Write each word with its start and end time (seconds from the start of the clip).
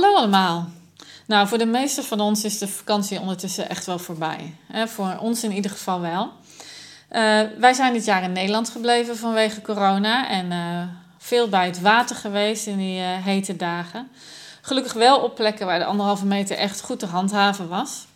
Hallo 0.00 0.16
allemaal. 0.16 0.68
Nou, 1.26 1.48
voor 1.48 1.58
de 1.58 1.66
meesten 1.66 2.04
van 2.04 2.20
ons 2.20 2.44
is 2.44 2.58
de 2.58 2.68
vakantie 2.68 3.20
ondertussen 3.20 3.68
echt 3.68 3.86
wel 3.86 3.98
voorbij. 3.98 4.54
voor 4.86 5.16
ons 5.20 5.44
in 5.44 5.52
ieder 5.52 5.70
geval 5.70 6.00
wel. 6.00 6.32
Eh, 7.08 7.40
wij 7.58 7.72
zijn 7.72 7.92
dit 7.92 8.04
jaar 8.04 8.22
in 8.22 8.32
Nederland 8.32 8.68
gebleven 8.68 9.16
vanwege 9.16 9.62
corona 9.62 10.28
en 10.28 10.50
uh, 10.50 10.82
veel 11.18 11.48
bij 11.48 11.66
het 11.66 11.80
water 11.80 12.16
geweest 12.16 12.66
in 12.66 12.76
die 12.76 13.00
uh, 13.00 13.06
hete 13.24 13.56
dagen. 13.56 14.08
Gelukkig 14.60 14.92
wel 14.92 15.18
op 15.18 15.34
plekken 15.34 15.66
waar 15.66 15.78
de 15.78 15.84
anderhalve 15.84 16.26
meter 16.26 16.56
echt 16.56 16.80
goed 16.80 16.98
te 16.98 17.06
handhaven 17.06 17.68
was. 17.68 18.06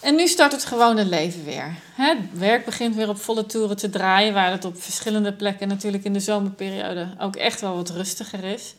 En 0.00 0.14
nu 0.14 0.26
start 0.26 0.52
het 0.52 0.64
gewone 0.64 1.04
leven 1.04 1.44
weer. 1.44 1.74
Het 1.94 2.18
werk 2.32 2.64
begint 2.64 2.94
weer 2.94 3.08
op 3.08 3.20
volle 3.20 3.46
toeren 3.46 3.76
te 3.76 3.90
draaien, 3.90 4.34
waar 4.34 4.50
het 4.50 4.64
op 4.64 4.82
verschillende 4.82 5.32
plekken 5.32 5.68
natuurlijk 5.68 6.04
in 6.04 6.12
de 6.12 6.20
zomerperiode 6.20 7.08
ook 7.18 7.36
echt 7.36 7.60
wel 7.60 7.74
wat 7.74 7.90
rustiger 7.90 8.44
is. 8.44 8.74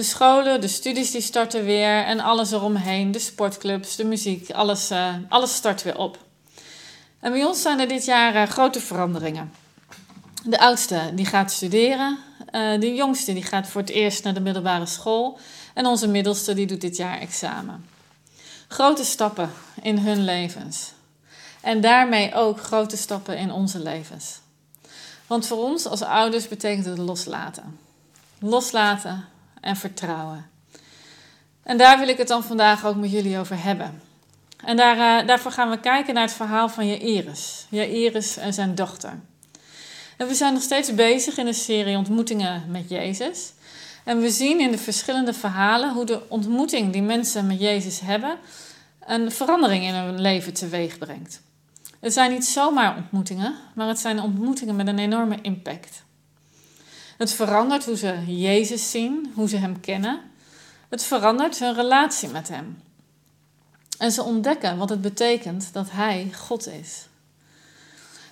De 0.00 0.06
scholen, 0.06 0.60
de 0.60 0.68
studies 0.68 1.10
die 1.10 1.20
starten 1.20 1.64
weer 1.64 2.04
en 2.04 2.20
alles 2.20 2.50
eromheen, 2.50 3.12
de 3.12 3.18
sportclubs, 3.18 3.96
de 3.96 4.04
muziek, 4.04 4.50
alles, 4.50 4.90
uh, 4.90 5.14
alles 5.28 5.54
start 5.54 5.82
weer 5.82 5.98
op. 5.98 6.18
En 7.18 7.32
bij 7.32 7.44
ons 7.44 7.62
zijn 7.62 7.80
er 7.80 7.88
dit 7.88 8.04
jaar 8.04 8.34
uh, 8.34 8.42
grote 8.42 8.80
veranderingen. 8.80 9.52
De 10.44 10.58
oudste 10.60 11.10
die 11.14 11.26
gaat 11.26 11.52
studeren, 11.52 12.18
uh, 12.52 12.80
de 12.80 12.94
jongste 12.94 13.32
die 13.32 13.42
gaat 13.42 13.68
voor 13.68 13.80
het 13.80 13.90
eerst 13.90 14.24
naar 14.24 14.34
de 14.34 14.40
middelbare 14.40 14.86
school 14.86 15.38
en 15.74 15.86
onze 15.86 16.08
middelste 16.08 16.54
die 16.54 16.66
doet 16.66 16.80
dit 16.80 16.96
jaar 16.96 17.18
examen. 17.18 17.86
Grote 18.68 19.04
stappen 19.04 19.50
in 19.82 19.98
hun 19.98 20.24
levens. 20.24 20.92
En 21.60 21.80
daarmee 21.80 22.34
ook 22.34 22.60
grote 22.60 22.96
stappen 22.96 23.38
in 23.38 23.52
onze 23.52 23.78
levens. 23.78 24.38
Want 25.26 25.46
voor 25.46 25.58
ons 25.58 25.86
als 25.86 26.02
ouders 26.02 26.48
betekent 26.48 26.86
het 26.86 26.98
loslaten. 26.98 27.78
Loslaten 28.38 29.28
en 29.60 29.76
vertrouwen. 29.76 30.50
En 31.62 31.78
daar 31.78 31.98
wil 31.98 32.08
ik 32.08 32.16
het 32.18 32.28
dan 32.28 32.44
vandaag 32.44 32.86
ook 32.86 32.96
met 32.96 33.10
jullie 33.10 33.38
over 33.38 33.62
hebben. 33.62 34.02
En 34.64 34.76
daar, 34.76 35.22
uh, 35.22 35.26
daarvoor 35.26 35.52
gaan 35.52 35.70
we 35.70 35.80
kijken 35.80 36.14
naar 36.14 36.22
het 36.22 36.32
verhaal 36.32 36.68
van 36.68 36.86
Jairus. 36.86 37.66
Jairus 37.68 38.36
en 38.36 38.52
zijn 38.52 38.74
dochter. 38.74 39.20
En 40.16 40.26
we 40.26 40.34
zijn 40.34 40.52
nog 40.52 40.62
steeds 40.62 40.94
bezig 40.94 41.36
in 41.36 41.44
de 41.44 41.52
serie 41.52 41.96
Ontmoetingen 41.96 42.64
met 42.70 42.88
Jezus. 42.88 43.52
En 44.04 44.20
we 44.20 44.30
zien 44.30 44.60
in 44.60 44.70
de 44.70 44.78
verschillende 44.78 45.32
verhalen 45.32 45.92
hoe 45.92 46.04
de 46.04 46.22
ontmoeting 46.28 46.92
die 46.92 47.02
mensen 47.02 47.46
met 47.46 47.60
Jezus 47.60 48.00
hebben 48.00 48.38
een 49.06 49.32
verandering 49.32 49.84
in 49.84 49.94
hun 49.94 50.20
leven 50.20 50.52
teweeg 50.52 50.98
brengt. 50.98 51.40
Het 52.00 52.12
zijn 52.12 52.30
niet 52.30 52.44
zomaar 52.44 52.96
ontmoetingen, 52.96 53.54
maar 53.74 53.88
het 53.88 53.98
zijn 53.98 54.20
ontmoetingen 54.20 54.76
met 54.76 54.86
een 54.86 54.98
enorme 54.98 55.38
impact. 55.42 56.02
Het 57.20 57.32
verandert 57.32 57.84
hoe 57.84 57.96
ze 57.96 58.22
Jezus 58.26 58.90
zien, 58.90 59.32
hoe 59.34 59.48
ze 59.48 59.56
Hem 59.56 59.80
kennen. 59.80 60.20
Het 60.88 61.04
verandert 61.04 61.58
hun 61.58 61.74
relatie 61.74 62.28
met 62.28 62.48
Hem. 62.48 62.82
En 63.98 64.12
ze 64.12 64.22
ontdekken 64.22 64.76
wat 64.76 64.88
het 64.88 65.00
betekent 65.00 65.72
dat 65.72 65.90
Hij 65.90 66.30
God 66.36 66.68
is. 66.68 67.06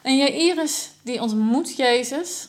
En 0.02 0.16
Jairus 0.16 0.90
die 1.02 1.20
ontmoet 1.20 1.76
Jezus 1.76 2.48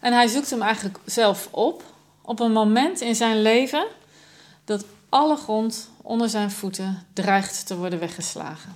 en 0.00 0.12
hij 0.12 0.26
zoekt 0.26 0.50
hem 0.50 0.62
eigenlijk 0.62 0.98
zelf 1.04 1.48
op 1.50 1.82
op 2.22 2.40
een 2.40 2.52
moment 2.52 3.00
in 3.00 3.14
zijn 3.14 3.42
leven 3.42 3.86
dat 4.64 4.84
alle 5.08 5.36
grond 5.36 5.90
onder 6.02 6.28
zijn 6.28 6.50
voeten 6.50 7.06
dreigt 7.12 7.66
te 7.66 7.76
worden 7.76 7.98
weggeslagen. 7.98 8.74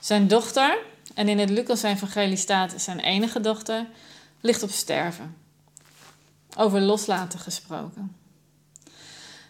Zijn 0.00 0.28
dochter, 0.28 0.78
en 1.14 1.28
in 1.28 1.38
het 1.38 1.50
Lucas-evangelie 1.50 2.36
staat 2.36 2.74
zijn 2.76 3.00
enige 3.00 3.40
dochter, 3.40 3.86
ligt 4.40 4.62
op 4.62 4.70
sterven. 4.70 5.41
Over 6.56 6.80
loslaten 6.80 7.38
gesproken. 7.38 8.16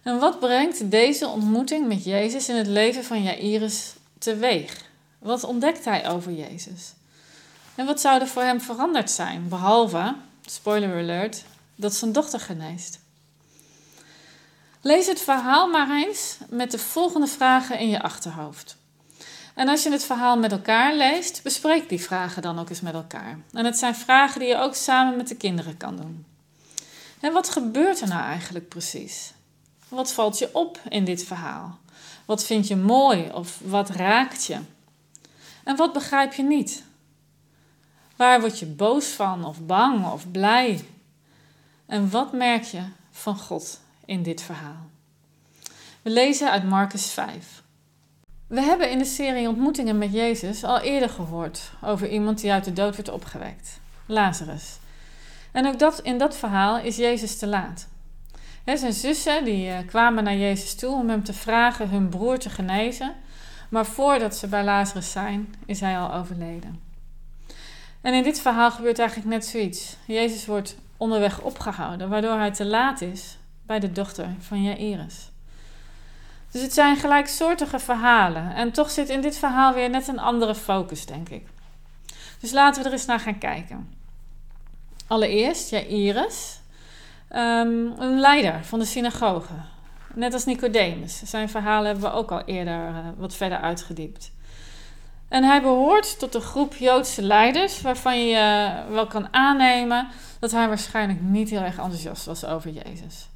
En 0.02 0.18
wat 0.18 0.40
brengt 0.40 0.90
deze 0.90 1.26
ontmoeting 1.26 1.86
met 1.86 2.04
Jezus 2.04 2.48
in 2.48 2.56
het 2.56 2.66
leven 2.66 3.04
van 3.04 3.22
Jairus 3.22 3.94
teweeg? 4.18 4.84
Wat 5.18 5.44
ontdekt 5.44 5.84
hij 5.84 6.08
over 6.08 6.32
Jezus? 6.32 6.92
En 7.74 7.86
wat 7.86 8.00
zou 8.00 8.20
er 8.20 8.26
voor 8.26 8.42
hem 8.42 8.60
veranderd 8.60 9.10
zijn, 9.10 9.48
behalve, 9.48 10.14
spoiler 10.44 11.02
alert, 11.02 11.44
dat 11.74 11.94
zijn 11.94 12.12
dochter 12.12 12.40
geneest? 12.40 13.00
Lees 14.80 15.06
het 15.06 15.20
verhaal 15.20 15.68
maar 15.68 15.90
eens 15.90 16.36
met 16.48 16.70
de 16.70 16.78
volgende 16.78 17.26
vragen 17.26 17.78
in 17.78 17.88
je 17.88 18.02
achterhoofd. 18.02 18.76
En 19.54 19.68
als 19.68 19.82
je 19.82 19.90
het 19.90 20.04
verhaal 20.04 20.38
met 20.38 20.52
elkaar 20.52 20.94
leest, 20.94 21.42
bespreek 21.42 21.88
die 21.88 22.00
vragen 22.00 22.42
dan 22.42 22.58
ook 22.58 22.68
eens 22.68 22.80
met 22.80 22.94
elkaar. 22.94 23.38
En 23.52 23.64
het 23.64 23.78
zijn 23.78 23.94
vragen 23.94 24.40
die 24.40 24.48
je 24.48 24.58
ook 24.58 24.74
samen 24.74 25.16
met 25.16 25.28
de 25.28 25.36
kinderen 25.36 25.76
kan 25.76 25.96
doen. 25.96 26.26
En 27.22 27.32
wat 27.32 27.48
gebeurt 27.48 28.00
er 28.00 28.08
nou 28.08 28.22
eigenlijk 28.22 28.68
precies? 28.68 29.32
Wat 29.88 30.12
valt 30.12 30.38
je 30.38 30.54
op 30.54 30.80
in 30.88 31.04
dit 31.04 31.24
verhaal? 31.24 31.78
Wat 32.24 32.44
vind 32.44 32.68
je 32.68 32.76
mooi 32.76 33.30
of 33.32 33.60
wat 33.64 33.90
raakt 33.90 34.44
je? 34.44 34.58
En 35.64 35.76
wat 35.76 35.92
begrijp 35.92 36.32
je 36.32 36.42
niet? 36.42 36.84
Waar 38.16 38.40
word 38.40 38.58
je 38.58 38.66
boos 38.66 39.06
van 39.06 39.44
of 39.44 39.60
bang 39.60 40.12
of 40.12 40.30
blij? 40.30 40.84
En 41.86 42.10
wat 42.10 42.32
merk 42.32 42.62
je 42.62 42.82
van 43.10 43.36
God 43.36 43.80
in 44.04 44.22
dit 44.22 44.42
verhaal? 44.42 44.90
We 46.02 46.10
lezen 46.10 46.50
uit 46.50 46.64
Marcus 46.64 47.10
5. 47.10 47.62
We 48.46 48.60
hebben 48.60 48.90
in 48.90 48.98
de 48.98 49.04
serie 49.04 49.48
Ontmoetingen 49.48 49.98
met 49.98 50.12
Jezus 50.12 50.64
al 50.64 50.80
eerder 50.80 51.08
gehoord 51.08 51.70
over 51.82 52.08
iemand 52.08 52.40
die 52.40 52.52
uit 52.52 52.64
de 52.64 52.72
dood 52.72 52.96
werd 52.96 53.08
opgewekt, 53.08 53.80
Lazarus. 54.06 54.80
En 55.52 55.66
ook 55.66 55.78
dat, 55.78 56.00
in 56.00 56.18
dat 56.18 56.36
verhaal 56.36 56.78
is 56.78 56.96
Jezus 56.96 57.38
te 57.38 57.46
laat. 57.46 57.88
zijn 58.64 58.92
zussen 58.92 59.44
die, 59.44 59.68
uh, 59.68 59.76
kwamen 59.86 60.24
naar 60.24 60.36
Jezus 60.36 60.74
toe 60.74 60.94
om 60.94 61.08
hem 61.08 61.24
te 61.24 61.32
vragen 61.32 61.88
hun 61.88 62.08
broer 62.08 62.38
te 62.38 62.50
genezen, 62.50 63.14
maar 63.68 63.86
voordat 63.86 64.36
ze 64.36 64.46
bij 64.46 64.64
Lazarus 64.64 65.10
zijn, 65.10 65.54
is 65.66 65.80
hij 65.80 65.98
al 65.98 66.14
overleden. 66.14 66.80
En 68.00 68.14
in 68.14 68.22
dit 68.22 68.40
verhaal 68.40 68.70
gebeurt 68.70 68.98
eigenlijk 68.98 69.28
net 69.28 69.46
zoiets. 69.46 69.96
Jezus 70.06 70.46
wordt 70.46 70.76
onderweg 70.96 71.40
opgehouden, 71.40 72.08
waardoor 72.08 72.38
hij 72.38 72.52
te 72.52 72.64
laat 72.64 73.00
is 73.00 73.36
bij 73.66 73.80
de 73.80 73.92
dochter 73.92 74.28
van 74.40 74.62
Jairus. 74.62 75.30
Dus 76.50 76.62
het 76.62 76.72
zijn 76.72 76.96
gelijksoortige 76.96 77.78
verhalen. 77.78 78.54
En 78.54 78.72
toch 78.72 78.90
zit 78.90 79.08
in 79.08 79.20
dit 79.20 79.36
verhaal 79.36 79.74
weer 79.74 79.90
net 79.90 80.08
een 80.08 80.18
andere 80.18 80.54
focus, 80.54 81.06
denk 81.06 81.28
ik. 81.28 81.46
Dus 82.40 82.52
laten 82.52 82.82
we 82.82 82.88
er 82.88 82.94
eens 82.94 83.06
naar 83.06 83.20
gaan 83.20 83.38
kijken. 83.38 84.01
Allereerst 85.06 85.70
Jairus, 85.70 86.60
um, 87.30 87.92
een 87.98 88.20
leider 88.20 88.64
van 88.64 88.78
de 88.78 88.84
synagoge. 88.84 89.54
Net 90.14 90.32
als 90.32 90.44
Nicodemus. 90.44 91.22
Zijn 91.24 91.48
verhalen 91.48 91.86
hebben 91.86 92.10
we 92.10 92.16
ook 92.16 92.30
al 92.30 92.44
eerder 92.44 92.88
uh, 92.88 92.96
wat 93.16 93.34
verder 93.34 93.58
uitgediept. 93.58 94.32
En 95.28 95.44
hij 95.44 95.62
behoort 95.62 96.18
tot 96.18 96.32
de 96.32 96.40
groep 96.40 96.74
Joodse 96.74 97.22
leiders, 97.22 97.80
waarvan 97.80 98.26
je 98.26 98.36
uh, 98.36 98.94
wel 98.94 99.06
kan 99.06 99.28
aannemen 99.30 100.08
dat 100.38 100.50
hij 100.50 100.68
waarschijnlijk 100.68 101.20
niet 101.20 101.50
heel 101.50 101.60
erg 101.60 101.78
enthousiast 101.78 102.24
was 102.24 102.44
over 102.44 102.70
Jezus. 102.70 103.28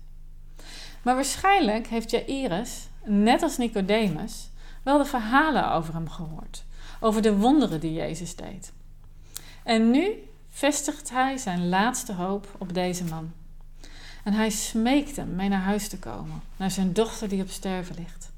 Maar 1.03 1.15
waarschijnlijk 1.15 1.87
heeft 1.87 2.11
Jairus, 2.11 2.89
net 3.05 3.43
als 3.43 3.57
Nicodemus, 3.57 4.49
wel 4.83 4.99
de 4.99 5.05
verhalen 5.05 5.73
over 5.73 5.95
hem 5.95 6.09
gehoord. 6.09 6.65
Over 7.01 7.23
de 7.23 7.37
wonderen 7.37 7.81
die 7.81 7.93
Jezus 7.93 8.37
deed. 8.37 8.73
En 9.65 9.91
nu 9.91 10.29
vestigt 10.57 11.11
hij 11.11 11.37
zijn 11.37 11.69
laatste 11.69 12.13
hoop 12.13 12.55
op 12.59 12.75
deze 12.75 13.05
man. 13.05 13.33
En 14.25 14.33
hij 14.33 14.51
smeekt 14.51 15.17
hem 15.17 15.35
mee 15.35 15.49
naar 15.49 15.61
huis 15.61 15.89
te 15.89 15.99
komen, 15.99 16.43
naar 16.57 16.71
zijn 16.71 16.93
dochter 16.93 17.29
die 17.29 17.43
op 17.43 17.49
sterven 17.49 17.95
ligt. 17.95 18.31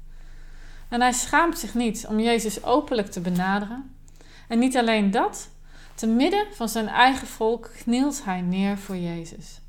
En 0.89 1.01
hij 1.01 1.11
schaamt 1.11 1.59
zich 1.59 1.73
niet 1.73 2.05
om 2.07 2.19
Jezus 2.19 2.63
openlijk 2.63 3.11
te 3.11 3.19
benaderen. 3.19 3.95
En 4.47 4.59
niet 4.59 4.77
alleen 4.77 5.11
dat, 5.11 5.49
te 5.95 6.07
midden 6.07 6.45
van 6.53 6.69
zijn 6.69 6.87
eigen 6.87 7.27
volk 7.27 7.71
knielt 7.77 8.23
hij 8.25 8.41
neer 8.41 8.77
voor 8.77 8.97
Jezus. 8.97 9.59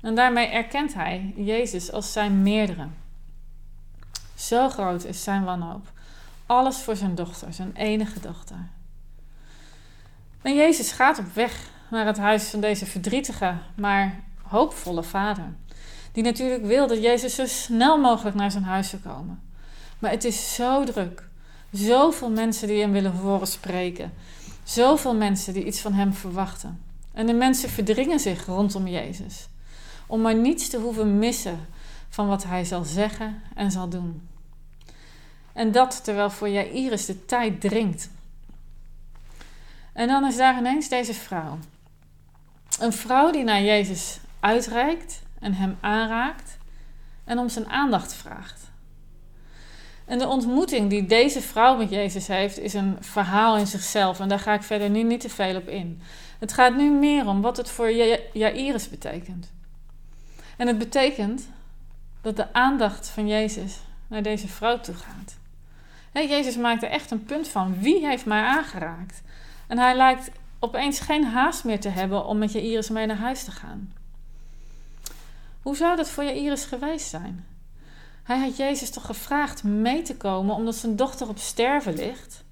En 0.00 0.14
daarmee 0.14 0.46
erkent 0.46 0.94
hij 0.94 1.32
Jezus 1.36 1.92
als 1.92 2.12
zijn 2.12 2.42
meerdere. 2.42 2.86
Zo 4.34 4.68
groot 4.68 5.04
is 5.04 5.22
zijn 5.22 5.44
wanhoop. 5.44 5.92
Alles 6.46 6.76
voor 6.76 6.96
zijn 6.96 7.14
dochter, 7.14 7.52
zijn 7.52 7.72
enige 7.74 8.20
dochter. 8.20 8.68
En 10.42 10.54
Jezus 10.54 10.92
gaat 10.92 11.18
op 11.18 11.34
weg 11.34 11.70
naar 11.90 12.06
het 12.06 12.18
huis 12.18 12.44
van 12.44 12.60
deze 12.60 12.86
verdrietige, 12.86 13.54
maar 13.74 14.20
hoopvolle 14.42 15.02
vader. 15.02 15.54
Die 16.12 16.22
natuurlijk 16.22 16.64
wil 16.64 16.86
dat 16.86 17.02
Jezus 17.02 17.34
zo 17.34 17.46
snel 17.46 17.98
mogelijk 17.98 18.36
naar 18.36 18.50
zijn 18.50 18.64
huis 18.64 18.88
zou 18.88 19.02
komen. 19.02 19.42
Maar 19.98 20.10
het 20.10 20.24
is 20.24 20.54
zo 20.54 20.84
druk. 20.84 21.28
Zoveel 21.70 22.30
mensen 22.30 22.68
die 22.68 22.80
hem 22.80 22.92
willen 22.92 23.12
horen 23.12 23.46
spreken. 23.46 24.12
Zoveel 24.64 25.14
mensen 25.14 25.52
die 25.52 25.64
iets 25.64 25.80
van 25.80 25.92
hem 25.92 26.12
verwachten. 26.12 26.80
En 27.12 27.26
de 27.26 27.32
mensen 27.32 27.68
verdringen 27.68 28.20
zich 28.20 28.46
rondom 28.46 28.86
Jezus. 28.86 29.48
Om 30.06 30.20
maar 30.20 30.34
niets 30.34 30.68
te 30.68 30.78
hoeven 30.78 31.18
missen 31.18 31.66
van 32.08 32.26
wat 32.26 32.44
hij 32.44 32.64
zal 32.64 32.84
zeggen 32.84 33.42
en 33.54 33.70
zal 33.70 33.88
doen. 33.88 34.28
En 35.52 35.72
dat 35.72 36.04
terwijl 36.04 36.30
voor 36.30 36.48
Jairus 36.48 37.06
de 37.06 37.24
tijd 37.24 37.60
dringt. 37.60 38.10
En 39.92 40.08
dan 40.08 40.26
is 40.26 40.36
daar 40.36 40.58
ineens 40.58 40.88
deze 40.88 41.14
vrouw. 41.14 41.58
Een 42.80 42.92
vrouw 42.92 43.30
die 43.30 43.44
naar 43.44 43.62
Jezus 43.62 44.18
uitreikt 44.40 45.22
en 45.40 45.54
hem 45.54 45.76
aanraakt 45.80 46.58
en 47.24 47.38
om 47.38 47.48
zijn 47.48 47.68
aandacht 47.68 48.14
vraagt. 48.14 48.70
En 50.04 50.18
de 50.18 50.28
ontmoeting 50.28 50.90
die 50.90 51.06
deze 51.06 51.40
vrouw 51.40 51.76
met 51.76 51.90
Jezus 51.90 52.26
heeft, 52.26 52.58
is 52.58 52.74
een 52.74 52.96
verhaal 53.00 53.56
in 53.56 53.66
zichzelf. 53.66 54.20
En 54.20 54.28
daar 54.28 54.38
ga 54.38 54.54
ik 54.54 54.62
verder 54.62 54.90
nu 54.90 55.02
niet 55.02 55.20
te 55.20 55.28
veel 55.28 55.56
op 55.56 55.68
in. 55.68 56.02
Het 56.38 56.52
gaat 56.52 56.76
nu 56.76 56.90
meer 56.90 57.26
om 57.26 57.40
wat 57.40 57.56
het 57.56 57.70
voor 57.70 57.92
Jairus 58.32 58.88
betekent. 58.88 59.52
En 60.56 60.66
het 60.66 60.78
betekent 60.78 61.48
dat 62.20 62.36
de 62.36 62.52
aandacht 62.52 63.08
van 63.08 63.26
Jezus 63.26 63.78
naar 64.06 64.22
deze 64.22 64.48
vrouw 64.48 64.80
toe 64.80 64.94
gaat. 64.94 65.36
Jezus 66.12 66.56
maakt 66.56 66.82
er 66.82 66.90
echt 66.90 67.10
een 67.10 67.24
punt 67.24 67.48
van. 67.48 67.80
Wie 67.80 68.06
heeft 68.06 68.26
mij 68.26 68.42
aangeraakt? 68.42 69.22
En 69.66 69.78
hij 69.78 69.96
lijkt 69.96 70.30
opeens 70.58 71.00
geen 71.00 71.24
haast 71.24 71.64
meer 71.64 71.80
te 71.80 71.88
hebben 71.88 72.24
om 72.26 72.38
met 72.38 72.52
Jairus 72.52 72.88
mee 72.88 73.06
naar 73.06 73.16
huis 73.16 73.44
te 73.44 73.50
gaan. 73.50 73.92
Hoe 75.62 75.76
zou 75.76 75.96
dat 75.96 76.10
voor 76.10 76.24
Jairus 76.24 76.64
geweest 76.64 77.08
zijn? 77.08 77.46
Hij 78.22 78.38
had 78.38 78.56
Jezus 78.56 78.90
toch 78.90 79.06
gevraagd 79.06 79.64
mee 79.64 80.02
te 80.02 80.16
komen 80.16 80.54
omdat 80.54 80.74
zijn 80.74 80.96
dochter 80.96 81.28
op 81.28 81.38
sterven 81.38 81.94
ligt? 81.94 82.44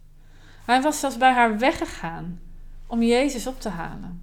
Hij 0.65 0.83
was 0.83 1.01
zelfs 1.01 1.17
bij 1.17 1.33
haar 1.33 1.59
weggegaan 1.59 2.41
om 2.87 3.03
Jezus 3.03 3.47
op 3.47 3.61
te 3.61 3.69
halen. 3.69 4.23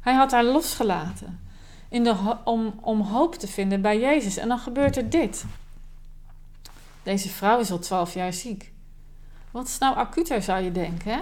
Hij 0.00 0.14
had 0.14 0.30
haar 0.30 0.44
losgelaten 0.44 1.40
in 1.88 2.04
de, 2.04 2.36
om, 2.44 2.78
om 2.80 3.00
hoop 3.00 3.34
te 3.34 3.46
vinden 3.46 3.82
bij 3.82 4.00
Jezus. 4.00 4.36
En 4.36 4.48
dan 4.48 4.58
gebeurt 4.58 4.96
er 4.96 5.10
dit. 5.10 5.44
Deze 7.02 7.28
vrouw 7.28 7.60
is 7.60 7.70
al 7.70 7.78
twaalf 7.78 8.14
jaar 8.14 8.32
ziek. 8.32 8.72
Wat 9.50 9.66
is 9.66 9.78
nou 9.78 9.96
acuter, 9.96 10.42
zou 10.42 10.62
je 10.62 10.72
denken, 10.72 11.12
hè? 11.12 11.20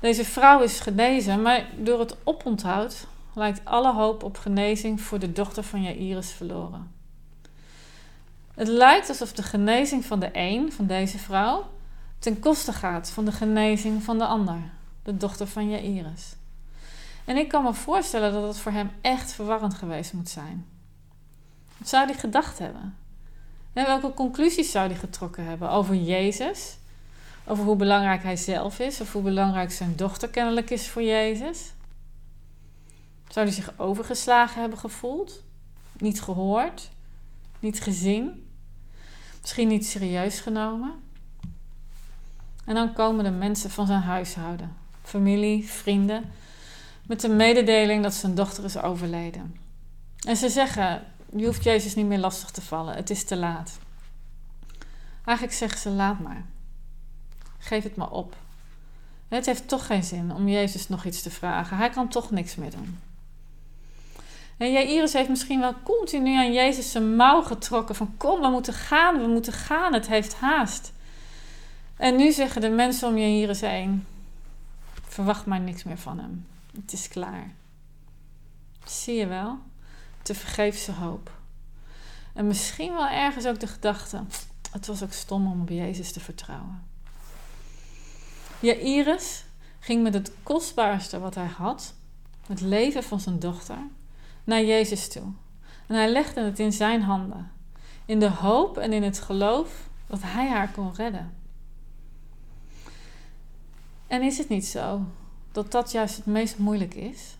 Deze 0.00 0.24
vrouw 0.24 0.62
is 0.62 0.80
genezen, 0.80 1.42
maar 1.42 1.66
door 1.76 1.98
het 1.98 2.16
oponthoud 2.24 3.06
lijkt 3.34 3.60
alle 3.64 3.92
hoop 3.92 4.22
op 4.22 4.38
genezing 4.38 5.00
voor 5.00 5.18
de 5.18 5.32
dochter 5.32 5.62
van 5.62 5.82
Jairus 5.82 6.30
verloren. 6.30 6.92
Het 8.54 8.68
lijkt 8.68 9.08
alsof 9.08 9.32
de 9.32 9.42
genezing 9.42 10.04
van 10.04 10.20
de 10.20 10.30
een, 10.32 10.72
van 10.72 10.86
deze 10.86 11.18
vrouw, 11.18 11.70
ten 12.18 12.38
koste 12.38 12.72
gaat 12.72 13.10
van 13.10 13.24
de 13.24 13.32
genezing 13.32 14.02
van 14.02 14.18
de 14.18 14.26
ander, 14.26 14.60
de 15.02 15.16
dochter 15.16 15.46
van 15.46 15.70
Jairus. 15.70 16.34
En 17.24 17.36
ik 17.36 17.48
kan 17.48 17.62
me 17.62 17.74
voorstellen 17.74 18.32
dat 18.32 18.42
het 18.42 18.58
voor 18.58 18.72
hem 18.72 18.90
echt 19.00 19.32
verwarrend 19.32 19.74
geweest 19.74 20.12
moet 20.12 20.28
zijn. 20.28 20.66
Wat 21.76 21.88
zou 21.88 22.06
hij 22.06 22.14
gedacht 22.14 22.58
hebben? 22.58 22.96
En 23.72 23.86
welke 23.86 24.14
conclusies 24.14 24.70
zou 24.70 24.86
hij 24.86 24.96
getrokken 24.96 25.44
hebben 25.44 25.70
over 25.70 25.94
Jezus? 25.94 26.76
Over 27.48 27.64
hoe 27.64 27.76
belangrijk 27.76 28.22
hij 28.22 28.36
zelf 28.36 28.78
is, 28.78 29.00
of 29.00 29.12
hoe 29.12 29.22
belangrijk 29.22 29.72
zijn 29.72 29.96
dochter 29.96 30.28
kennelijk 30.28 30.70
is 30.70 30.88
voor 30.88 31.02
Jezus? 31.02 31.72
Zou 33.28 33.46
hij 33.46 33.54
zich 33.54 33.72
overgeslagen 33.78 34.60
hebben 34.60 34.78
gevoeld? 34.78 35.42
Niet 35.98 36.22
gehoord? 36.22 36.90
Niet 37.60 37.80
gezien? 37.80 38.48
Misschien 39.40 39.68
niet 39.68 39.86
serieus 39.86 40.40
genomen? 40.40 40.94
En 42.64 42.74
dan 42.74 42.92
komen 42.92 43.24
de 43.24 43.30
mensen 43.30 43.70
van 43.70 43.86
zijn 43.86 44.02
huishouden, 44.02 44.76
familie, 45.02 45.68
vrienden, 45.68 46.32
met 47.06 47.20
de 47.20 47.28
mededeling 47.28 48.02
dat 48.02 48.14
zijn 48.14 48.34
dochter 48.34 48.64
is 48.64 48.78
overleden. 48.78 49.56
En 50.26 50.36
ze 50.36 50.48
zeggen: 50.48 51.02
Je 51.36 51.46
hoeft 51.46 51.64
Jezus 51.64 51.94
niet 51.94 52.06
meer 52.06 52.18
lastig 52.18 52.50
te 52.50 52.62
vallen, 52.62 52.94
het 52.94 53.10
is 53.10 53.24
te 53.24 53.36
laat. 53.36 53.78
Eigenlijk 55.24 55.56
zeggen 55.56 55.78
ze: 55.78 55.90
Laat 55.90 56.20
maar. 56.20 56.44
Geef 57.68 57.82
het 57.82 57.96
maar 57.96 58.10
op. 58.10 58.36
Het 59.28 59.46
heeft 59.46 59.68
toch 59.68 59.86
geen 59.86 60.04
zin 60.04 60.34
om 60.34 60.48
Jezus 60.48 60.88
nog 60.88 61.04
iets 61.04 61.22
te 61.22 61.30
vragen. 61.30 61.76
Hij 61.76 61.90
kan 61.90 62.08
toch 62.08 62.30
niks 62.30 62.54
meer 62.54 62.70
doen. 62.70 62.98
En 64.56 64.72
Jairus 64.72 65.12
heeft 65.12 65.28
misschien 65.28 65.60
wel 65.60 65.74
continu 65.82 66.36
aan 66.36 66.52
Jezus 66.52 66.90
zijn 66.90 67.16
mouw 67.16 67.42
getrokken. 67.42 67.94
Van 67.94 68.14
kom, 68.16 68.40
we 68.40 68.48
moeten 68.48 68.72
gaan, 68.72 69.20
we 69.20 69.26
moeten 69.26 69.52
gaan, 69.52 69.92
het 69.92 70.06
heeft 70.06 70.34
haast. 70.34 70.92
En 71.96 72.16
nu 72.16 72.32
zeggen 72.32 72.60
de 72.60 72.68
mensen 72.68 73.08
om 73.08 73.18
Jairus 73.18 73.60
heen, 73.60 74.06
verwacht 75.06 75.46
maar 75.46 75.60
niks 75.60 75.84
meer 75.84 75.98
van 75.98 76.18
hem. 76.18 76.46
Het 76.80 76.92
is 76.92 77.08
klaar. 77.08 77.50
Zie 78.84 79.14
je 79.14 79.26
wel? 79.26 79.58
Te 80.22 80.34
vergeefse 80.34 80.92
hoop. 80.92 81.30
En 82.34 82.46
misschien 82.46 82.92
wel 82.92 83.08
ergens 83.08 83.46
ook 83.46 83.60
de 83.60 83.66
gedachte: 83.66 84.22
het 84.72 84.86
was 84.86 85.02
ook 85.02 85.12
stom 85.12 85.46
om 85.46 85.60
op 85.60 85.68
Jezus 85.68 86.12
te 86.12 86.20
vertrouwen. 86.20 86.86
Jairus 88.60 89.44
ging 89.78 90.02
met 90.02 90.14
het 90.14 90.32
kostbaarste 90.42 91.18
wat 91.18 91.34
hij 91.34 91.46
had, 91.46 91.94
het 92.46 92.60
leven 92.60 93.02
van 93.02 93.20
zijn 93.20 93.38
dochter, 93.38 93.78
naar 94.44 94.64
Jezus 94.64 95.08
toe. 95.08 95.22
En 95.86 95.94
hij 95.94 96.10
legde 96.10 96.40
het 96.40 96.58
in 96.58 96.72
zijn 96.72 97.02
handen, 97.02 97.50
in 98.04 98.18
de 98.18 98.30
hoop 98.30 98.78
en 98.78 98.92
in 98.92 99.02
het 99.02 99.20
geloof 99.20 99.88
dat 100.06 100.22
hij 100.22 100.48
haar 100.48 100.70
kon 100.70 100.94
redden. 100.94 101.34
En 104.06 104.22
is 104.22 104.38
het 104.38 104.48
niet 104.48 104.66
zo 104.66 105.02
dat 105.52 105.72
dat 105.72 105.92
juist 105.92 106.16
het 106.16 106.26
meest 106.26 106.58
moeilijk 106.58 106.94
is. 106.94 107.36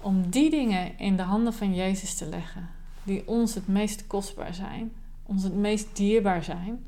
Om 0.00 0.30
die 0.30 0.50
dingen 0.50 0.98
in 0.98 1.16
de 1.16 1.22
handen 1.22 1.52
van 1.52 1.74
Jezus 1.74 2.14
te 2.14 2.26
leggen, 2.26 2.70
die 3.02 3.28
ons 3.28 3.54
het 3.54 3.68
meest 3.68 4.06
kostbaar 4.06 4.54
zijn, 4.54 4.92
ons 5.22 5.42
het 5.42 5.54
meest 5.54 5.96
dierbaar 5.96 6.44
zijn, 6.44 6.84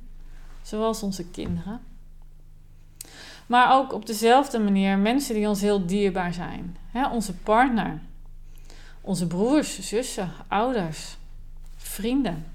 zoals 0.63 1.03
onze 1.03 1.25
kinderen. 1.31 1.81
Maar 3.47 3.73
ook 3.73 3.93
op 3.93 4.07
dezelfde 4.07 4.59
manier 4.59 4.99
mensen 4.99 5.35
die 5.35 5.49
ons 5.49 5.61
heel 5.61 5.87
dierbaar 5.87 6.33
zijn. 6.33 6.77
Hè, 6.91 7.09
onze 7.09 7.35
partner, 7.35 8.01
onze 9.01 9.27
broers, 9.27 9.81
zussen, 9.81 10.31
ouders, 10.49 11.17
vrienden. 11.77 12.47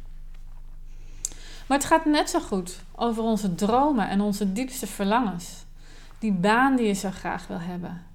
Maar 1.68 1.78
het 1.78 1.88
gaat 1.88 2.06
net 2.06 2.30
zo 2.30 2.40
goed 2.40 2.80
over 2.96 3.24
onze 3.24 3.56
dromen 3.56 4.10
en 4.10 4.22
onze 4.22 4.54
diepste 4.54 4.88
verlangens. 4.88 5.66
Die 6.20 6.32
baan 6.34 6.76
die 6.76 6.88
je 6.88 6.94
zo 6.94 7.12
graag 7.12 7.48
wil 7.48 7.60
hebben. 7.60 8.06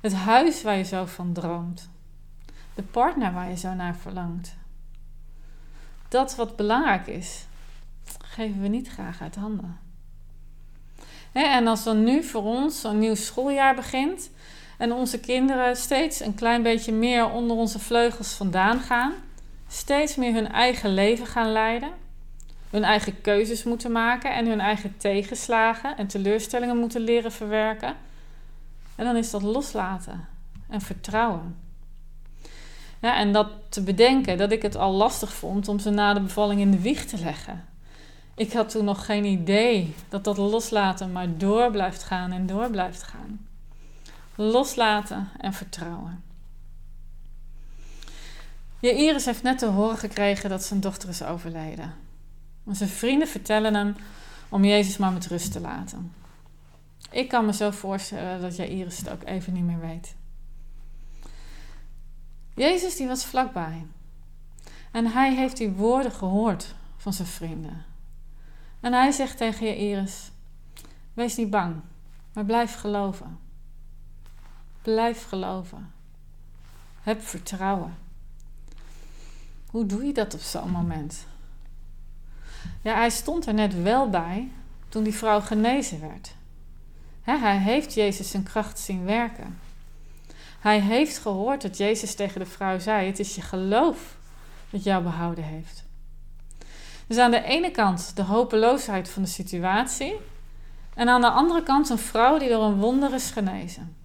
Het 0.00 0.14
huis 0.14 0.62
waar 0.62 0.76
je 0.76 0.84
zo 0.84 1.04
van 1.04 1.32
droomt. 1.32 1.88
De 2.74 2.82
partner 2.82 3.32
waar 3.32 3.48
je 3.48 3.56
zo 3.56 3.74
naar 3.74 3.96
verlangt. 3.96 4.56
Dat 6.08 6.36
wat 6.36 6.56
belangrijk 6.56 7.06
is, 7.06 7.46
geven 8.18 8.60
we 8.60 8.68
niet 8.68 8.88
graag 8.88 9.20
uit 9.20 9.34
handen. 9.34 9.78
En 11.32 11.66
als 11.66 11.84
dan 11.84 12.04
nu 12.04 12.22
voor 12.22 12.42
ons 12.42 12.84
een 12.84 12.98
nieuw 12.98 13.14
schooljaar 13.14 13.74
begint 13.74 14.30
en 14.78 14.92
onze 14.92 15.20
kinderen 15.20 15.76
steeds 15.76 16.20
een 16.20 16.34
klein 16.34 16.62
beetje 16.62 16.92
meer 16.92 17.30
onder 17.30 17.56
onze 17.56 17.78
vleugels 17.78 18.32
vandaan 18.32 18.80
gaan, 18.80 19.12
steeds 19.68 20.16
meer 20.16 20.32
hun 20.32 20.48
eigen 20.52 20.94
leven 20.94 21.26
gaan 21.26 21.52
leiden, 21.52 21.90
hun 22.70 22.84
eigen 22.84 23.20
keuzes 23.20 23.62
moeten 23.62 23.92
maken 23.92 24.34
en 24.34 24.46
hun 24.46 24.60
eigen 24.60 24.94
tegenslagen 24.96 25.96
en 25.96 26.06
teleurstellingen 26.06 26.76
moeten 26.76 27.00
leren 27.00 27.32
verwerken. 27.32 27.94
En 28.96 29.04
dan 29.04 29.16
is 29.16 29.30
dat 29.30 29.42
loslaten 29.42 30.28
en 30.68 30.80
vertrouwen. 30.80 31.56
Ja, 33.00 33.16
en 33.16 33.32
dat 33.32 33.48
te 33.68 33.82
bedenken 33.82 34.38
dat 34.38 34.52
ik 34.52 34.62
het 34.62 34.76
al 34.76 34.92
lastig 34.92 35.32
vond 35.32 35.68
om 35.68 35.78
ze 35.78 35.90
na 35.90 36.14
de 36.14 36.20
bevalling 36.20 36.60
in 36.60 36.70
de 36.70 36.80
wieg 36.80 37.04
te 37.04 37.18
leggen. 37.18 37.64
Ik 38.40 38.52
had 38.52 38.68
toen 38.70 38.84
nog 38.84 39.04
geen 39.04 39.24
idee 39.24 39.94
dat 40.08 40.24
dat 40.24 40.36
loslaten 40.36 41.12
maar 41.12 41.38
door 41.38 41.70
blijft 41.70 42.02
gaan 42.02 42.32
en 42.32 42.46
door 42.46 42.70
blijft 42.70 43.02
gaan. 43.02 43.46
Loslaten 44.34 45.28
en 45.38 45.52
vertrouwen. 45.52 46.22
Je 48.78 48.92
Iris 48.92 49.24
heeft 49.24 49.42
net 49.42 49.58
te 49.58 49.66
horen 49.66 49.96
gekregen 49.96 50.50
dat 50.50 50.64
zijn 50.64 50.80
dochter 50.80 51.08
is 51.08 51.22
overleden. 51.22 51.94
Zijn 52.70 52.88
vrienden 52.88 53.28
vertellen 53.28 53.74
hem 53.74 53.96
om 54.48 54.64
Jezus 54.64 54.96
maar 54.96 55.12
met 55.12 55.26
rust 55.26 55.52
te 55.52 55.60
laten. 55.60 56.12
Ik 57.10 57.28
kan 57.28 57.46
me 57.46 57.52
zo 57.52 57.70
voorstellen 57.70 58.40
dat 58.40 58.56
Jairus 58.56 58.98
het 58.98 59.10
ook 59.10 59.24
even 59.24 59.52
niet 59.52 59.64
meer 59.64 59.80
weet. 59.80 60.14
Jezus 62.54 62.96
die 62.96 63.06
was 63.06 63.24
vlakbij. 63.24 63.86
En 64.90 65.06
hij 65.06 65.34
heeft 65.34 65.56
die 65.56 65.70
woorden 65.70 66.12
gehoord 66.12 66.74
van 66.96 67.12
zijn 67.12 67.28
vrienden. 67.28 67.89
En 68.80 68.92
hij 68.92 69.10
zegt 69.10 69.36
tegen 69.36 69.66
Jairus: 69.66 70.30
Wees 71.12 71.36
niet 71.36 71.50
bang, 71.50 71.80
maar 72.32 72.44
blijf 72.44 72.74
geloven. 72.74 73.38
Blijf 74.82 75.28
geloven. 75.28 75.92
Heb 77.02 77.22
vertrouwen. 77.22 77.98
Hoe 79.66 79.86
doe 79.86 80.04
je 80.04 80.12
dat 80.12 80.34
op 80.34 80.40
zo'n 80.40 80.70
moment? 80.70 81.26
Ja, 82.82 82.94
hij 82.94 83.10
stond 83.10 83.46
er 83.46 83.54
net 83.54 83.82
wel 83.82 84.10
bij 84.10 84.50
toen 84.88 85.02
die 85.02 85.14
vrouw 85.14 85.40
genezen 85.40 86.00
werd. 86.00 86.34
hij 87.22 87.58
heeft 87.58 87.94
Jezus 87.94 88.30
zijn 88.30 88.42
kracht 88.42 88.78
zien 88.78 89.04
werken. 89.04 89.58
Hij 90.60 90.80
heeft 90.80 91.18
gehoord 91.18 91.62
dat 91.62 91.76
Jezus 91.76 92.14
tegen 92.14 92.40
de 92.40 92.46
vrouw 92.46 92.78
zei: 92.78 93.06
Het 93.06 93.18
is 93.18 93.34
je 93.34 93.42
geloof 93.42 94.16
dat 94.70 94.84
jou 94.84 95.02
behouden 95.02 95.44
heeft. 95.44 95.84
Dus 97.10 97.18
aan 97.18 97.30
de 97.30 97.42
ene 97.42 97.70
kant 97.70 98.16
de 98.16 98.22
hopeloosheid 98.22 99.08
van 99.08 99.22
de 99.22 99.28
situatie, 99.28 100.14
en 100.94 101.08
aan 101.08 101.20
de 101.20 101.30
andere 101.30 101.62
kant 101.62 101.88
een 101.88 101.98
vrouw 101.98 102.38
die 102.38 102.48
door 102.48 102.62
een 102.62 102.78
wonder 102.78 103.14
is 103.14 103.30
genezen. 103.30 103.96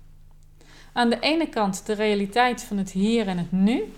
Aan 0.94 1.10
de 1.10 1.20
ene 1.20 1.50
kant 1.50 1.86
de 1.86 1.94
realiteit 1.94 2.64
van 2.64 2.78
het 2.78 2.92
hier 2.92 3.28
en 3.28 3.38
het 3.38 3.52
nu, 3.52 3.94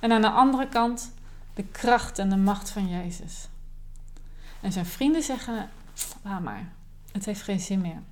en 0.00 0.12
aan 0.12 0.20
de 0.20 0.30
andere 0.30 0.68
kant 0.68 1.12
De 1.54 1.62
kracht 1.62 2.18
en 2.18 2.30
de 2.30 2.36
macht 2.36 2.70
van 2.70 2.88
Jezus. 2.88 3.48
En 4.60 4.72
zijn 4.72 4.86
vrienden 4.86 5.22
zeggen: 5.22 5.70
Laat 6.22 6.40
maar, 6.40 6.72
het 7.12 7.24
heeft 7.24 7.42
geen 7.42 7.60
zin 7.60 7.80
meer. 7.80 8.02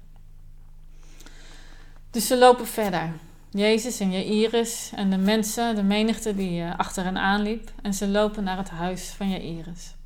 Dus 2.11 2.27
ze 2.27 2.39
lopen 2.39 2.67
verder. 2.67 3.13
Jezus 3.51 4.01
en 4.01 4.13
Jairus 4.13 4.91
en 4.95 5.11
de 5.11 5.19
mensen, 5.19 5.75
de 5.75 5.83
menigte 5.83 6.35
die 6.35 6.63
eh, 6.63 6.79
achter 6.79 7.05
hen 7.05 7.19
aanliep. 7.19 7.71
En 7.83 7.95
ze 7.95 8.09
lopen 8.09 8.45
naar 8.45 8.57
het 8.57 8.71
huis 8.71 9.09
van 9.09 9.31
Jairus. 9.31 9.99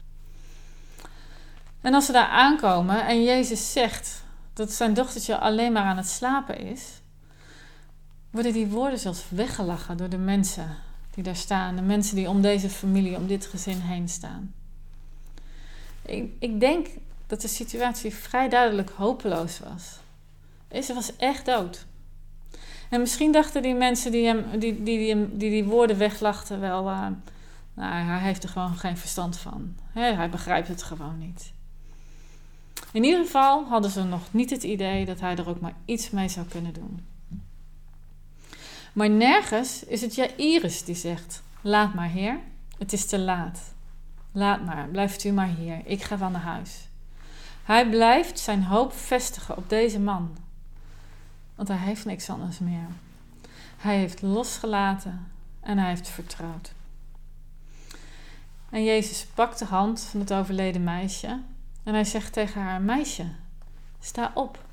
En 1.84 1.94
als 1.94 2.06
ze 2.06 2.12
daar 2.12 2.28
aankomen 2.28 3.06
en 3.06 3.24
Jezus 3.24 3.72
zegt 3.72 4.24
dat 4.52 4.72
zijn 4.72 4.94
dochtertje 4.94 5.38
alleen 5.38 5.72
maar 5.72 5.82
aan 5.82 5.96
het 5.96 6.08
slapen 6.08 6.58
is, 6.58 6.82
worden 8.30 8.52
die 8.52 8.66
woorden 8.66 8.98
zelfs 8.98 9.24
weggelachen 9.28 9.96
door 9.96 10.08
de 10.08 10.18
mensen 10.18 10.76
die 11.10 11.24
daar 11.24 11.36
staan, 11.36 11.76
de 11.76 11.82
mensen 11.82 12.16
die 12.16 12.28
om 12.28 12.42
deze 12.42 12.70
familie, 12.70 13.16
om 13.16 13.26
dit 13.26 13.46
gezin 13.46 13.80
heen 13.80 14.08
staan. 14.08 14.54
Ik, 16.02 16.32
ik 16.38 16.60
denk 16.60 16.86
dat 17.26 17.40
de 17.40 17.48
situatie 17.48 18.14
vrij 18.14 18.48
duidelijk 18.48 18.90
hopeloos 18.90 19.58
was. 19.58 19.98
Deze 20.68 20.94
was 20.94 21.16
echt 21.16 21.46
dood. 21.46 21.86
En 22.90 23.00
misschien 23.00 23.32
dachten 23.32 23.62
die 23.62 23.74
mensen 23.74 24.12
die 24.12 24.26
hem, 24.26 24.44
die, 24.50 24.82
die, 24.82 24.98
die, 24.98 25.36
die, 25.36 25.50
die 25.50 25.64
woorden 25.64 25.98
weglachten 25.98 26.60
wel, 26.60 26.88
uh, 26.88 27.06
nou, 27.74 28.04
hij 28.04 28.18
heeft 28.18 28.42
er 28.42 28.48
gewoon 28.48 28.76
geen 28.76 28.96
verstand 28.96 29.38
van. 29.38 29.76
hij 29.92 30.30
begrijpt 30.30 30.68
het 30.68 30.82
gewoon 30.82 31.18
niet. 31.18 31.52
In 32.94 33.04
ieder 33.04 33.24
geval 33.24 33.64
hadden 33.64 33.90
ze 33.90 34.02
nog 34.02 34.22
niet 34.30 34.50
het 34.50 34.62
idee 34.62 35.04
dat 35.04 35.20
hij 35.20 35.36
er 35.36 35.48
ook 35.48 35.60
maar 35.60 35.74
iets 35.84 36.10
mee 36.10 36.28
zou 36.28 36.46
kunnen 36.46 36.72
doen. 36.72 37.06
Maar 38.92 39.10
nergens 39.10 39.84
is 39.84 40.00
het 40.00 40.14
Jairus 40.14 40.84
die 40.84 40.94
zegt: 40.94 41.42
Laat 41.60 41.94
maar, 41.94 42.08
Heer, 42.08 42.38
het 42.78 42.92
is 42.92 43.06
te 43.06 43.18
laat. 43.18 43.74
Laat 44.32 44.64
maar, 44.64 44.88
blijft 44.88 45.24
u 45.24 45.30
maar 45.30 45.48
hier, 45.48 45.80
ik 45.84 46.02
ga 46.02 46.16
van 46.16 46.32
naar 46.32 46.40
huis. 46.40 46.88
Hij 47.64 47.88
blijft 47.88 48.38
zijn 48.38 48.62
hoop 48.62 48.92
vestigen 48.92 49.56
op 49.56 49.68
deze 49.68 50.00
man, 50.00 50.36
want 51.54 51.68
hij 51.68 51.76
heeft 51.76 52.04
niks 52.04 52.30
anders 52.30 52.58
meer. 52.58 52.86
Hij 53.76 53.96
heeft 53.96 54.22
losgelaten 54.22 55.30
en 55.60 55.78
hij 55.78 55.88
heeft 55.88 56.08
vertrouwd. 56.08 56.72
En 58.70 58.84
Jezus 58.84 59.26
pakt 59.34 59.58
de 59.58 59.64
hand 59.64 60.00
van 60.00 60.20
het 60.20 60.32
overleden 60.32 60.84
meisje 60.84 61.40
en 61.84 61.94
hij 61.94 62.04
zegt 62.04 62.32
tegen 62.32 62.60
haar: 62.60 62.80
Meisje, 62.80 63.26
sta 64.00 64.30
op. 64.34 64.64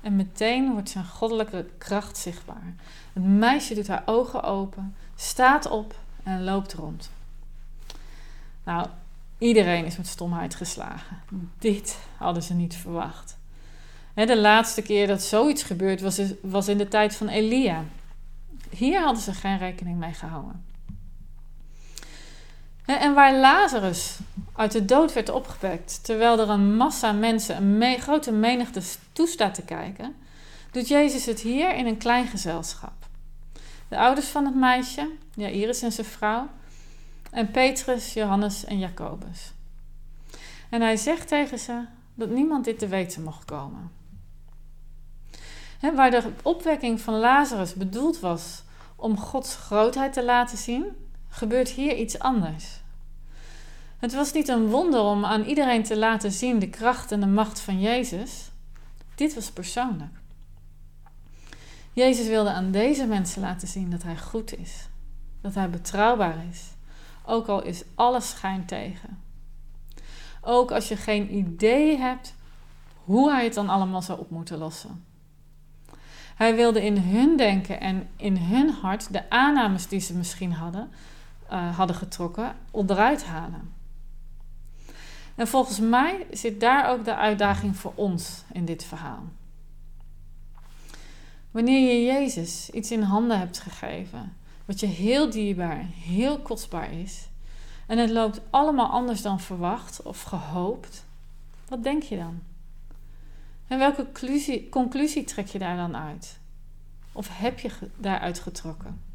En 0.00 0.16
meteen 0.16 0.72
wordt 0.72 0.90
zijn 0.90 1.06
goddelijke 1.06 1.66
kracht 1.78 2.16
zichtbaar. 2.16 2.74
Het 3.12 3.24
meisje 3.24 3.74
doet 3.74 3.88
haar 3.88 4.02
ogen 4.04 4.42
open, 4.42 4.94
staat 5.16 5.70
op 5.70 5.94
en 6.22 6.44
loopt 6.44 6.72
rond. 6.72 7.10
Nou, 8.64 8.86
iedereen 9.38 9.84
is 9.84 9.96
met 9.96 10.06
stomheid 10.06 10.54
geslagen. 10.54 11.22
Dit 11.58 11.98
hadden 12.16 12.42
ze 12.42 12.54
niet 12.54 12.76
verwacht. 12.76 13.38
De 14.14 14.38
laatste 14.38 14.82
keer 14.82 15.06
dat 15.06 15.22
zoiets 15.22 15.62
gebeurd 15.62 16.00
was, 16.00 16.20
was 16.42 16.68
in 16.68 16.78
de 16.78 16.88
tijd 16.88 17.16
van 17.16 17.28
Elia. 17.28 17.84
Hier 18.70 19.02
hadden 19.02 19.22
ze 19.22 19.32
geen 19.32 19.58
rekening 19.58 19.98
mee 19.98 20.12
gehouden. 20.12 20.64
En 22.84 23.14
waar 23.14 23.34
Lazarus 23.34 24.18
uit 24.60 24.72
de 24.72 24.84
dood 24.84 25.12
werd 25.12 25.28
opgewekt, 25.28 26.04
terwijl 26.04 26.38
er 26.38 26.48
een 26.48 26.76
massa 26.76 27.12
mensen, 27.12 27.82
een 27.82 27.98
grote 27.98 28.32
menigte 28.32 28.82
toestaat 29.12 29.54
te 29.54 29.62
kijken, 29.62 30.14
doet 30.70 30.88
Jezus 30.88 31.26
het 31.26 31.40
hier 31.40 31.74
in 31.74 31.86
een 31.86 31.96
klein 31.96 32.26
gezelschap. 32.26 33.06
De 33.88 33.98
ouders 33.98 34.26
van 34.26 34.44
het 34.44 34.54
meisje, 34.54 35.10
Iris 35.34 35.82
en 35.82 35.92
zijn 35.92 36.06
vrouw, 36.06 36.48
en 37.30 37.50
Petrus, 37.50 38.12
Johannes 38.12 38.64
en 38.64 38.78
Jacobus. 38.78 39.52
En 40.70 40.80
hij 40.80 40.96
zegt 40.96 41.28
tegen 41.28 41.58
ze 41.58 41.84
dat 42.14 42.30
niemand 42.30 42.64
dit 42.64 42.78
te 42.78 42.88
weten 42.88 43.22
mocht 43.22 43.44
komen. 43.44 43.90
waar 45.94 46.10
de 46.10 46.32
opwekking 46.42 47.00
van 47.00 47.14
Lazarus 47.14 47.74
bedoeld 47.74 48.20
was 48.20 48.62
om 48.96 49.18
Gods 49.18 49.56
grootheid 49.56 50.12
te 50.12 50.24
laten 50.24 50.58
zien, 50.58 50.84
gebeurt 51.28 51.68
hier 51.68 51.96
iets 51.96 52.18
anders. 52.18 52.79
Het 54.00 54.14
was 54.14 54.32
niet 54.32 54.48
een 54.48 54.66
wonder 54.66 55.00
om 55.00 55.24
aan 55.24 55.42
iedereen 55.42 55.82
te 55.82 55.98
laten 55.98 56.32
zien 56.32 56.58
de 56.58 56.70
kracht 56.70 57.12
en 57.12 57.20
de 57.20 57.26
macht 57.26 57.60
van 57.60 57.80
Jezus. 57.80 58.50
Dit 59.14 59.34
was 59.34 59.50
persoonlijk. 59.50 60.20
Jezus 61.92 62.26
wilde 62.26 62.50
aan 62.50 62.70
deze 62.70 63.06
mensen 63.06 63.40
laten 63.40 63.68
zien 63.68 63.90
dat 63.90 64.02
hij 64.02 64.16
goed 64.16 64.58
is, 64.58 64.88
dat 65.40 65.54
hij 65.54 65.70
betrouwbaar 65.70 66.44
is, 66.50 66.62
ook 67.24 67.46
al 67.46 67.62
is 67.62 67.84
alles 67.94 68.30
schijn 68.30 68.66
tegen. 68.66 69.22
Ook 70.40 70.70
als 70.70 70.88
je 70.88 70.96
geen 70.96 71.34
idee 71.34 71.98
hebt 71.98 72.34
hoe 73.04 73.30
hij 73.30 73.44
het 73.44 73.54
dan 73.54 73.68
allemaal 73.68 74.02
zou 74.02 74.18
op 74.18 74.30
moeten 74.30 74.58
lossen. 74.58 75.04
Hij 76.34 76.54
wilde 76.54 76.84
in 76.84 76.96
hun 76.96 77.36
denken 77.36 77.80
en 77.80 78.08
in 78.16 78.36
hun 78.36 78.70
hart 78.70 79.12
de 79.12 79.30
aannames 79.30 79.88
die 79.88 80.00
ze 80.00 80.14
misschien 80.14 80.52
hadden, 80.52 80.90
uh, 81.52 81.76
hadden 81.76 81.96
getrokken, 81.96 82.56
onderuit 82.70 83.24
halen. 83.24 83.79
En 85.40 85.48
volgens 85.48 85.78
mij 85.78 86.26
zit 86.30 86.60
daar 86.60 86.90
ook 86.90 87.04
de 87.04 87.14
uitdaging 87.14 87.76
voor 87.76 87.92
ons 87.94 88.42
in 88.52 88.64
dit 88.64 88.84
verhaal. 88.84 89.22
Wanneer 91.50 91.88
je 91.88 92.04
Jezus 92.04 92.70
iets 92.70 92.90
in 92.90 93.02
handen 93.02 93.38
hebt 93.38 93.58
gegeven, 93.58 94.36
wat 94.64 94.80
je 94.80 94.86
heel 94.86 95.30
dierbaar, 95.30 95.86
heel 95.94 96.38
kostbaar 96.38 96.92
is, 96.92 97.28
en 97.86 97.98
het 97.98 98.10
loopt 98.10 98.40
allemaal 98.50 98.88
anders 98.88 99.22
dan 99.22 99.40
verwacht 99.40 100.02
of 100.02 100.22
gehoopt, 100.22 101.04
wat 101.68 101.82
denk 101.82 102.02
je 102.02 102.16
dan? 102.16 102.40
En 103.66 103.78
welke 103.78 104.04
conclusie, 104.04 104.68
conclusie 104.68 105.24
trek 105.24 105.46
je 105.46 105.58
daar 105.58 105.76
dan 105.76 105.96
uit? 105.96 106.38
Of 107.12 107.28
heb 107.38 107.58
je 107.58 107.70
daaruit 107.96 108.38
getrokken? 108.38 109.09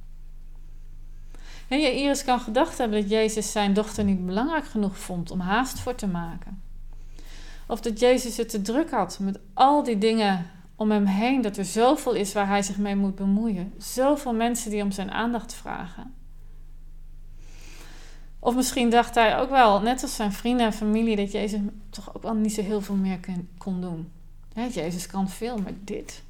En 1.67 1.79
Iris 1.79 2.23
kan 2.23 2.39
gedacht 2.39 2.77
hebben 2.77 3.01
dat 3.01 3.09
Jezus 3.09 3.51
zijn 3.51 3.73
dochter 3.73 4.03
niet 4.03 4.25
belangrijk 4.25 4.65
genoeg 4.65 4.97
vond 4.97 5.31
om 5.31 5.39
haast 5.39 5.79
voor 5.79 5.95
te 5.95 6.07
maken. 6.07 6.61
Of 7.67 7.81
dat 7.81 7.99
Jezus 7.99 8.37
het 8.37 8.49
te 8.49 8.61
druk 8.61 8.91
had 8.91 9.19
met 9.19 9.39
al 9.53 9.83
die 9.83 9.97
dingen 9.97 10.49
om 10.75 10.91
hem 10.91 11.05
heen, 11.05 11.41
dat 11.41 11.57
er 11.57 11.65
zoveel 11.65 12.13
is 12.13 12.33
waar 12.33 12.47
hij 12.47 12.61
zich 12.61 12.77
mee 12.77 12.95
moet 12.95 13.15
bemoeien. 13.15 13.73
Zoveel 13.77 14.33
mensen 14.33 14.71
die 14.71 14.83
om 14.83 14.91
zijn 14.91 15.11
aandacht 15.11 15.53
vragen. 15.53 16.13
Of 18.39 18.55
misschien 18.55 18.89
dacht 18.89 19.15
hij 19.15 19.39
ook 19.39 19.49
wel, 19.49 19.81
net 19.81 20.01
als 20.01 20.15
zijn 20.15 20.31
vrienden 20.31 20.65
en 20.65 20.73
familie, 20.73 21.15
dat 21.15 21.31
Jezus 21.31 21.59
toch 21.89 22.15
ook 22.15 22.23
wel 22.23 22.33
niet 22.33 22.53
zo 22.53 22.61
heel 22.61 22.81
veel 22.81 22.95
meer 22.95 23.19
kon 23.57 23.81
doen. 23.81 24.11
Jezus 24.71 25.07
kan 25.07 25.29
veel, 25.29 25.57
maar 25.57 25.73
dit. 25.83 26.23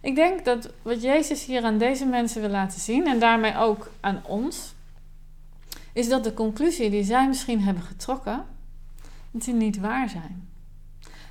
Ik 0.00 0.14
denk 0.14 0.44
dat 0.44 0.72
wat 0.82 1.02
Jezus 1.02 1.44
hier 1.44 1.64
aan 1.64 1.78
deze 1.78 2.04
mensen 2.04 2.40
wil 2.40 2.50
laten 2.50 2.80
zien, 2.80 3.06
en 3.06 3.18
daarmee 3.18 3.56
ook 3.56 3.90
aan 4.00 4.22
ons, 4.24 4.74
is 5.92 6.08
dat 6.08 6.24
de 6.24 6.34
conclusie 6.34 6.90
die 6.90 7.04
zij 7.04 7.28
misschien 7.28 7.62
hebben 7.62 7.82
getrokken, 7.82 8.44
dat 9.30 9.42
die 9.42 9.54
niet 9.54 9.78
waar 9.78 10.08
zijn. 10.08 10.48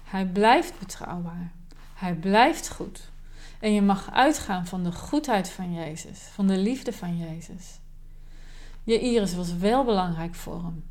Hij 0.04 0.26
blijft 0.26 0.80
betrouwbaar. 0.80 1.52
Hij 1.94 2.14
blijft 2.14 2.70
goed. 2.70 3.10
En 3.60 3.74
je 3.74 3.82
mag 3.82 4.12
uitgaan 4.12 4.66
van 4.66 4.84
de 4.84 4.92
goedheid 4.92 5.50
van 5.50 5.74
Jezus, 5.74 6.20
van 6.20 6.48
de 6.48 6.58
liefde 6.58 6.94
van 6.94 7.18
Jezus. 7.18 7.80
Je 8.84 9.00
Iris 9.00 9.36
was 9.36 9.58
wel 9.58 9.84
belangrijk 9.84 10.36
voor 10.36 10.64
hem. 10.64 10.84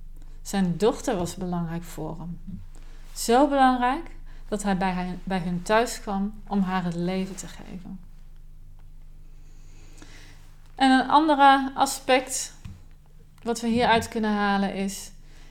Zijn 0.42 0.76
dochter 0.76 1.16
was 1.16 1.34
belangrijk 1.34 1.82
voor 1.82 2.18
hem. 2.18 2.40
Zo 3.12 3.48
belangrijk 3.48 4.15
dat 4.48 4.62
hij 4.62 4.76
bij, 4.76 4.92
hen, 4.92 5.20
bij 5.24 5.38
hun 5.38 5.62
thuis 5.62 6.00
kwam 6.00 6.34
om 6.46 6.60
haar 6.60 6.84
het 6.84 6.94
leven 6.94 7.36
te 7.36 7.48
geven. 7.48 8.00
En 10.74 10.90
een 10.90 11.08
ander 11.08 11.70
aspect 11.74 12.54
wat 13.42 13.60
we 13.60 13.68
hieruit 13.68 14.08
kunnen 14.08 14.30
halen 14.30 14.74
is: 14.74 15.10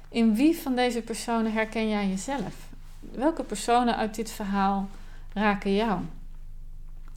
in 0.09 0.35
wie 0.35 0.57
van 0.57 0.75
deze 0.75 1.01
personen 1.01 1.53
herken 1.53 1.89
jij 1.89 2.07
jezelf? 2.07 2.69
Welke 2.99 3.43
personen 3.43 3.97
uit 3.97 4.15
dit 4.15 4.31
verhaal 4.31 4.89
raken 5.33 5.75
jou? 5.75 6.01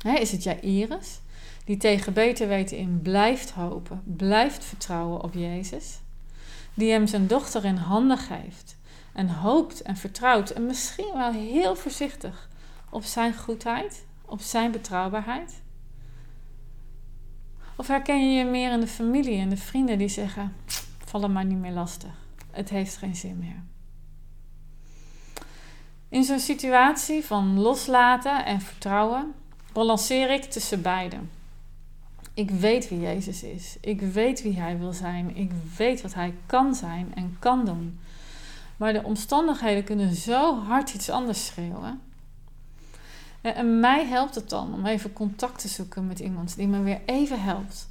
is 0.03 0.33
het 0.33 0.43
jij 0.43 0.61
Iris, 0.61 1.21
die 1.65 1.77
tegen 1.77 2.13
beter 2.13 2.49
weten 2.49 2.77
in 2.77 3.01
blijft 3.03 3.51
hopen, 3.51 4.03
blijft 4.05 4.65
vertrouwen 4.65 5.23
op 5.23 5.35
Jezus, 5.35 5.99
die 6.75 6.91
hem 6.91 7.07
zijn 7.07 7.27
dochter 7.27 7.65
in 7.65 7.77
handen 7.77 8.19
geeft 8.19 8.78
en 9.13 9.29
hoopt 9.29 9.83
en 9.83 9.97
vertrouwt 9.97 10.51
en 10.51 10.67
misschien 10.67 11.13
wel 11.15 11.33
heel 11.33 11.77
voorzichtig 11.77 12.49
op 12.91 13.05
zijn 13.05 13.35
goedheid, 13.35 14.05
op 14.25 14.41
zijn 14.41 14.71
betrouwbaarheid? 14.71 15.61
Of 17.77 17.87
herken 17.87 18.31
je 18.31 18.39
je 18.39 18.45
meer 18.45 18.73
in 18.73 18.81
de 18.81 18.87
familie 18.87 19.39
en 19.39 19.49
de 19.49 19.57
vrienden 19.57 19.99
die 19.99 20.09
zeggen: 20.09 20.55
val 21.05 21.23
hem 21.23 21.33
maar 21.33 21.45
niet 21.45 21.59
meer 21.59 21.73
lastig, 21.73 22.13
het 22.51 22.69
heeft 22.69 22.97
geen 22.97 23.17
zin 23.17 23.39
meer? 23.39 23.63
In 26.09 26.25
zo'n 26.25 26.39
situatie 26.39 27.25
van 27.25 27.59
loslaten 27.59 28.45
en 28.45 28.61
vertrouwen 28.61 29.35
balanceer 29.73 30.31
ik 30.31 30.45
tussen 30.45 30.83
beiden. 30.83 31.31
Ik 32.35 32.51
weet 32.51 32.89
wie 32.89 33.01
Jezus 33.01 33.43
is. 33.43 33.77
Ik 33.81 34.01
weet 34.01 34.43
wie 34.43 34.61
Hij 34.61 34.79
wil 34.79 34.93
zijn. 34.93 35.37
Ik 35.37 35.51
weet 35.77 36.03
wat 36.03 36.15
Hij 36.15 36.35
kan 36.47 36.75
zijn 36.75 37.15
en 37.15 37.37
kan 37.39 37.65
doen. 37.65 38.01
Maar 38.79 38.93
de 38.93 39.03
omstandigheden 39.03 39.85
kunnen 39.85 40.15
zo 40.15 40.63
hard 40.63 40.95
iets 40.95 41.11
anders 41.11 41.47
schreeuwen. 41.47 42.01
En 43.41 43.81
mij 43.81 44.07
helpt 44.07 44.35
het 44.35 44.49
dan 44.49 44.75
om 44.75 44.87
even 44.87 45.13
contact 45.13 45.61
te 45.61 45.69
zoeken 45.69 46.07
met 46.07 46.19
iemand 46.19 46.57
die 46.57 46.69
me 46.69 46.83
weer 46.83 47.01
even 47.07 47.43
helpt 47.43 47.89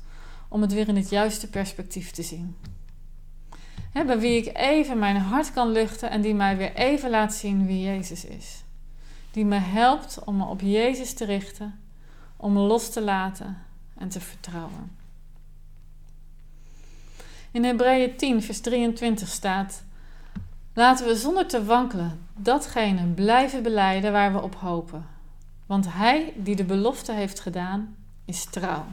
om 0.48 0.62
het 0.62 0.74
weer 0.74 0.88
in 0.88 0.96
het 0.96 1.10
juiste 1.10 1.50
perspectief 1.50 2.12
te 2.12 2.24
zien. 2.24 2.56
Bij 3.92 4.20
wie 4.20 4.46
ik 4.46 4.58
even 4.58 5.00
mijn 5.00 5.16
hart 5.16 5.54
kan 5.54 5.72
luchten 5.72 6.10
en 6.10 6.22
die 6.22 6.36
mij 6.36 6.58
weer 6.58 6.74
even 6.74 7.10
laat 7.10 7.34
zien 7.34 7.66
wie 7.66 7.82
Jezus 7.82 8.26
is. 8.26 8.64
Die 9.32 9.46
me 9.46 9.58
helpt 9.58 10.24
om 10.24 10.38
me 10.38 10.46
op 10.46 10.62
Jezus 10.62 11.14
te 11.14 11.26
richten, 11.26 11.80
om 12.36 12.54
me 12.54 12.60
los 12.60 12.90
te 12.90 13.02
laten 13.02 13.58
en 13.98 14.10
te 14.10 14.20
vertrouwen. 14.20 14.92
In 17.52 17.64
Hebreeën 17.64 18.16
10, 18.16 18.44
vers 18.44 18.60
23 18.60 19.28
staat: 19.28 19.84
Laten 20.78 21.06
we 21.06 21.16
zonder 21.16 21.48
te 21.48 21.66
wankelen 21.66 22.28
datgene 22.36 23.06
blijven 23.06 23.64
beleiden 23.64 24.12
waar 24.12 24.34
we 24.34 24.42
op 24.42 24.56
hopen. 24.56 25.06
Want 25.66 25.86
Hij 25.94 26.34
die 26.36 26.56
de 26.56 26.64
belofte 26.64 27.12
heeft 27.12 27.40
gedaan, 27.40 27.96
is 28.26 28.46
trouw. 28.46 28.86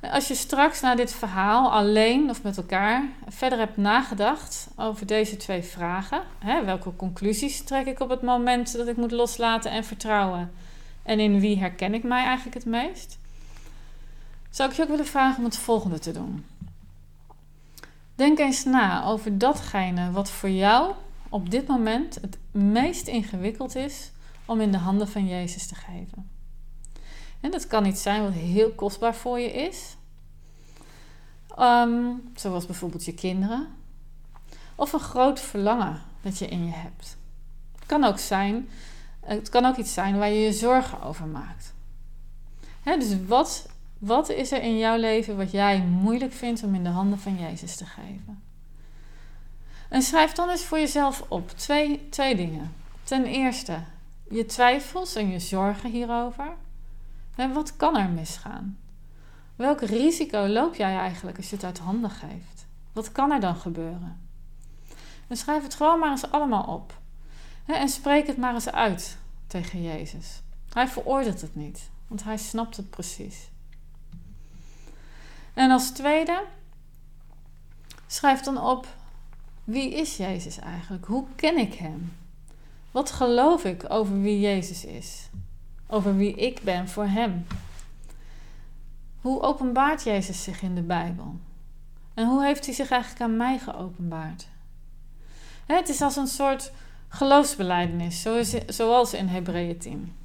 Als 0.00 0.28
je 0.28 0.34
straks 0.34 0.80
na 0.80 0.94
dit 0.94 1.12
verhaal 1.12 1.72
alleen 1.72 2.30
of 2.30 2.42
met 2.42 2.56
elkaar 2.56 3.08
verder 3.28 3.58
hebt 3.58 3.76
nagedacht 3.76 4.68
over 4.76 5.06
deze 5.06 5.36
twee 5.36 5.62
vragen, 5.62 6.22
hè, 6.38 6.64
welke 6.64 6.96
conclusies 6.96 7.64
trek 7.64 7.86
ik 7.86 8.00
op 8.00 8.08
het 8.08 8.22
moment 8.22 8.76
dat 8.76 8.88
ik 8.88 8.96
moet 8.96 9.12
loslaten 9.12 9.70
en 9.70 9.84
vertrouwen 9.84 10.52
en 11.02 11.20
in 11.20 11.40
wie 11.40 11.58
herken 11.58 11.94
ik 11.94 12.02
mij 12.02 12.24
eigenlijk 12.24 12.54
het 12.54 12.66
meest, 12.66 13.18
zou 14.50 14.70
ik 14.70 14.76
je 14.76 14.82
ook 14.82 14.88
willen 14.88 15.06
vragen 15.06 15.38
om 15.38 15.44
het 15.44 15.58
volgende 15.58 15.98
te 15.98 16.12
doen. 16.12 16.44
Denk 18.18 18.38
eens 18.38 18.64
na 18.64 19.04
over 19.04 19.38
datgene 19.38 20.10
wat 20.10 20.30
voor 20.30 20.50
jou 20.50 20.94
op 21.28 21.50
dit 21.50 21.66
moment 21.66 22.14
het 22.14 22.38
meest 22.50 23.06
ingewikkeld 23.06 23.74
is 23.74 24.10
om 24.44 24.60
in 24.60 24.72
de 24.72 24.78
handen 24.78 25.08
van 25.08 25.26
Jezus 25.26 25.66
te 25.66 25.74
geven. 25.74 26.30
En 27.40 27.50
dat 27.50 27.66
kan 27.66 27.86
iets 27.86 28.02
zijn 28.02 28.22
wat 28.22 28.32
heel 28.32 28.72
kostbaar 28.72 29.14
voor 29.14 29.38
je 29.38 29.52
is. 29.52 29.96
Ehm, 31.56 32.12
zoals 32.34 32.66
bijvoorbeeld 32.66 33.04
je 33.04 33.14
kinderen. 33.14 33.68
Of 34.74 34.92
een 34.92 35.00
groot 35.00 35.40
verlangen 35.40 36.02
dat 36.20 36.38
je 36.38 36.46
in 36.46 36.64
je 36.64 36.72
hebt. 36.72 37.16
Het 37.74 37.86
kan 37.86 38.04
ook, 38.04 38.18
zijn, 38.18 38.68
het 39.20 39.48
kan 39.48 39.64
ook 39.64 39.76
iets 39.76 39.94
zijn 39.94 40.18
waar 40.18 40.30
je 40.30 40.40
je 40.40 40.52
zorgen 40.52 41.02
over 41.02 41.26
maakt. 41.26 41.74
dus 42.84 43.26
wat, 43.26 43.68
wat 43.98 44.28
is 44.28 44.52
er 44.52 44.62
in 44.62 44.78
jouw 44.78 44.96
leven 44.96 45.36
wat 45.36 45.50
jij 45.50 45.80
moeilijk 45.80 46.32
vindt 46.32 46.62
om 46.62 46.74
in 46.74 46.84
de 46.84 46.90
handen 46.90 47.18
van 47.18 47.38
Jezus 47.38 47.76
te 47.76 47.86
geven? 47.86 48.42
En 49.88 50.02
schrijf 50.02 50.32
dan 50.32 50.48
eens 50.48 50.64
voor 50.64 50.78
jezelf 50.78 51.24
op 51.28 51.50
twee, 51.50 52.08
twee 52.08 52.36
dingen. 52.36 52.72
Ten 53.02 53.24
eerste, 53.24 53.78
je 54.30 54.46
twijfels 54.46 55.14
en 55.14 55.30
je 55.30 55.38
zorgen 55.38 55.90
hierover. 55.90 56.52
En 57.34 57.52
wat 57.52 57.76
kan 57.76 57.96
er 57.96 58.08
misgaan? 58.08 58.78
Welk 59.56 59.80
risico 59.80 60.46
loop 60.46 60.74
jij 60.74 60.96
eigenlijk 60.96 61.36
als 61.36 61.50
je 61.50 61.54
het 61.54 61.64
uit 61.64 61.78
handen 61.78 62.10
geeft? 62.10 62.66
Wat 62.92 63.12
kan 63.12 63.32
er 63.32 63.40
dan 63.40 63.56
gebeuren? 63.56 64.20
Dan 65.26 65.36
schrijf 65.36 65.62
het 65.62 65.74
gewoon 65.74 65.98
maar 65.98 66.10
eens 66.10 66.30
allemaal 66.30 66.64
op. 66.64 66.98
En 67.66 67.88
spreek 67.88 68.26
het 68.26 68.36
maar 68.36 68.54
eens 68.54 68.70
uit 68.70 69.18
tegen 69.46 69.82
Jezus. 69.82 70.42
Hij 70.72 70.88
veroordeelt 70.88 71.40
het 71.40 71.54
niet, 71.54 71.90
want 72.06 72.24
hij 72.24 72.36
snapt 72.36 72.76
het 72.76 72.90
precies. 72.90 73.48
En 75.58 75.70
als 75.70 75.90
tweede, 75.90 76.44
schrijf 78.06 78.40
dan 78.40 78.60
op: 78.60 78.86
wie 79.64 79.94
is 79.94 80.16
Jezus 80.16 80.58
eigenlijk? 80.58 81.06
Hoe 81.06 81.26
ken 81.36 81.56
ik 81.58 81.74
hem? 81.74 82.16
Wat 82.90 83.10
geloof 83.10 83.64
ik 83.64 83.84
over 83.88 84.20
wie 84.20 84.40
Jezus 84.40 84.84
is? 84.84 85.28
Over 85.86 86.16
wie 86.16 86.34
ik 86.34 86.60
ben 86.62 86.88
voor 86.88 87.06
hem? 87.06 87.46
Hoe 89.20 89.40
openbaart 89.42 90.02
Jezus 90.02 90.42
zich 90.42 90.62
in 90.62 90.74
de 90.74 90.82
Bijbel? 90.82 91.34
En 92.14 92.26
hoe 92.26 92.44
heeft 92.44 92.64
hij 92.64 92.74
zich 92.74 92.90
eigenlijk 92.90 93.22
aan 93.22 93.36
mij 93.36 93.58
geopenbaard? 93.58 94.48
Het 95.66 95.88
is 95.88 96.00
als 96.00 96.16
een 96.16 96.26
soort 96.26 96.72
geloofsbeleidenis, 97.08 98.26
zoals 98.66 99.14
in 99.14 99.26
Hebreeën 99.26 99.78
10. 99.78 100.16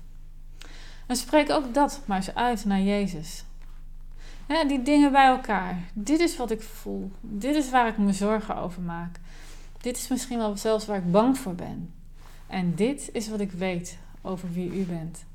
En 1.06 1.16
spreek 1.16 1.50
ook 1.50 1.74
dat 1.74 2.02
maar 2.06 2.18
eens 2.18 2.36
uit 2.36 2.66
naar 2.66 2.82
Jezus. 2.82 3.44
Die 4.48 4.82
dingen 4.82 5.12
bij 5.12 5.26
elkaar. 5.26 5.78
Dit 5.94 6.20
is 6.20 6.38
wat 6.38 6.52
ik 6.52 6.62
voel. 6.62 7.12
Dit 7.22 7.56
is 7.56 7.70
waar 7.70 7.88
ik 7.88 7.98
me 7.98 8.14
zorgen 8.14 8.56
over 8.56 8.82
maak. 8.82 9.20
Dit 9.82 9.98
is 9.98 10.08
misschien 10.08 10.38
wel 10.38 10.58
zelfs 10.58 10.86
waar 10.86 10.98
ik 10.98 11.12
bang 11.12 11.38
voor 11.38 11.56
ben. 11.56 11.94
En 12.48 12.76
dit 12.76 13.10
is 13.14 13.30
wat 13.30 13.40
ik 13.40 13.52
weet 13.52 13.98
over 14.22 14.52
wie 14.52 14.80
u 14.80 14.84
bent. 14.84 15.26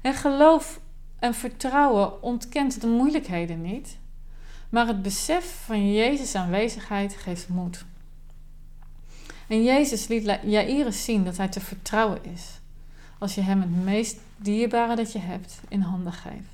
En 0.00 0.14
geloof 0.14 0.80
en 1.18 1.34
vertrouwen 1.34 2.22
ontkent 2.22 2.80
de 2.80 2.86
moeilijkheden 2.86 3.62
niet, 3.62 3.98
maar 4.68 4.86
het 4.86 5.02
besef 5.02 5.62
van 5.64 5.92
Jezus' 5.92 6.34
aanwezigheid 6.34 7.14
geeft 7.14 7.48
moed. 7.48 7.84
En 9.46 9.64
Jezus 9.64 10.06
liet 10.06 10.38
Jairus 10.42 11.04
zien 11.04 11.24
dat 11.24 11.36
hij 11.36 11.48
te 11.48 11.60
vertrouwen 11.60 12.24
is 12.24 12.60
als 13.18 13.34
je 13.34 13.40
hem 13.40 13.60
het 13.60 13.84
meest 13.84 14.18
dierbare 14.36 14.96
dat 14.96 15.12
je 15.12 15.18
hebt 15.18 15.60
in 15.68 15.80
handen 15.80 16.12
geeft. 16.12 16.53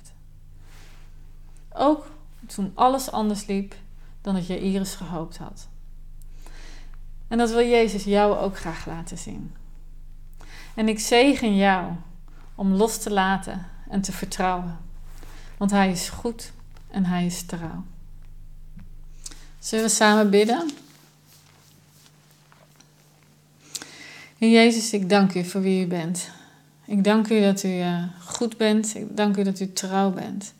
Ook 1.73 2.11
toen 2.47 2.71
alles 2.73 3.11
anders 3.11 3.45
liep 3.45 3.75
dan 4.21 4.33
dat 4.33 4.47
Jairus 4.47 4.95
gehoopt 4.95 5.37
had. 5.37 5.67
En 7.27 7.37
dat 7.37 7.49
wil 7.49 7.67
Jezus 7.67 8.03
jou 8.03 8.37
ook 8.37 8.57
graag 8.57 8.85
laten 8.85 9.17
zien. 9.17 9.55
En 10.73 10.87
ik 10.87 10.99
zegen 10.99 11.55
jou 11.55 11.91
om 12.55 12.73
los 12.73 12.97
te 12.97 13.11
laten 13.11 13.67
en 13.89 14.01
te 14.01 14.11
vertrouwen. 14.11 14.77
Want 15.57 15.71
Hij 15.71 15.91
is 15.91 16.09
goed 16.09 16.51
en 16.87 17.05
Hij 17.05 17.25
is 17.25 17.45
trouw. 17.45 17.83
Zullen 19.59 19.85
we 19.85 19.91
samen 19.91 20.29
bidden? 20.29 20.69
Jezus, 24.37 24.93
ik 24.93 25.09
dank 25.09 25.33
u 25.33 25.43
voor 25.43 25.61
wie 25.61 25.85
u 25.85 25.87
bent. 25.87 26.29
Ik 26.85 27.03
dank 27.03 27.29
u 27.29 27.41
dat 27.41 27.63
u 27.63 27.69
uh, 27.69 28.03
goed 28.25 28.57
bent. 28.57 28.95
Ik 28.95 29.17
dank 29.17 29.37
u 29.37 29.43
dat 29.43 29.59
u 29.59 29.73
trouw 29.73 30.11
bent. 30.11 30.53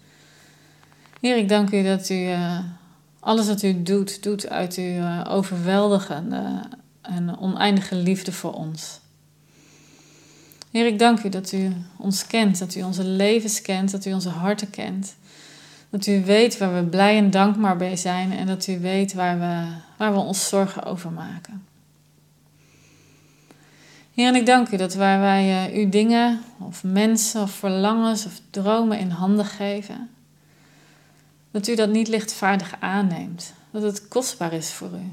Heer, 1.21 1.37
ik 1.37 1.49
dank 1.49 1.71
u 1.71 1.83
dat 1.83 2.09
u 2.09 2.15
uh, 2.15 2.59
alles 3.19 3.47
wat 3.47 3.63
u 3.63 3.83
doet, 3.83 4.23
doet 4.23 4.49
uit 4.49 4.75
uw 4.75 4.83
uh, 4.83 5.25
overweldigende 5.29 6.61
en 7.01 7.37
oneindige 7.39 7.95
liefde 7.95 8.31
voor 8.31 8.53
ons. 8.53 8.99
Heer, 10.71 10.85
ik 10.85 10.99
dank 10.99 11.23
u 11.23 11.29
dat 11.29 11.51
u 11.51 11.73
ons 11.97 12.27
kent, 12.27 12.59
dat 12.59 12.75
u 12.75 12.81
onze 12.81 13.03
levens 13.03 13.61
kent, 13.61 13.91
dat 13.91 14.05
u 14.05 14.13
onze 14.13 14.29
harten 14.29 14.69
kent. 14.69 15.15
Dat 15.89 16.05
u 16.05 16.25
weet 16.25 16.57
waar 16.57 16.75
we 16.75 16.89
blij 16.89 17.17
en 17.17 17.29
dankbaar 17.29 17.77
bij 17.77 17.95
zijn 17.95 18.31
en 18.31 18.47
dat 18.47 18.67
u 18.67 18.79
weet 18.79 19.13
waar 19.13 19.39
we, 19.39 19.65
waar 19.97 20.13
we 20.13 20.19
ons 20.19 20.47
zorgen 20.47 20.83
over 20.83 21.11
maken. 21.11 21.65
Heer, 24.13 24.27
en 24.27 24.35
ik 24.35 24.45
dank 24.45 24.69
u 24.71 24.77
dat 24.77 24.93
waar 24.93 25.19
wij 25.19 25.69
uh, 25.69 25.77
u 25.77 25.89
dingen 25.89 26.41
of 26.59 26.83
mensen 26.83 27.41
of 27.41 27.51
verlangens 27.51 28.25
of 28.25 28.41
dromen 28.49 28.99
in 28.99 29.09
handen 29.09 29.45
geven, 29.45 30.09
dat 31.51 31.67
u 31.67 31.75
dat 31.75 31.89
niet 31.89 32.07
lichtvaardig 32.07 32.75
aanneemt. 32.79 33.53
Dat 33.71 33.81
het 33.81 34.07
kostbaar 34.07 34.53
is 34.53 34.71
voor 34.71 34.89
u. 34.89 35.11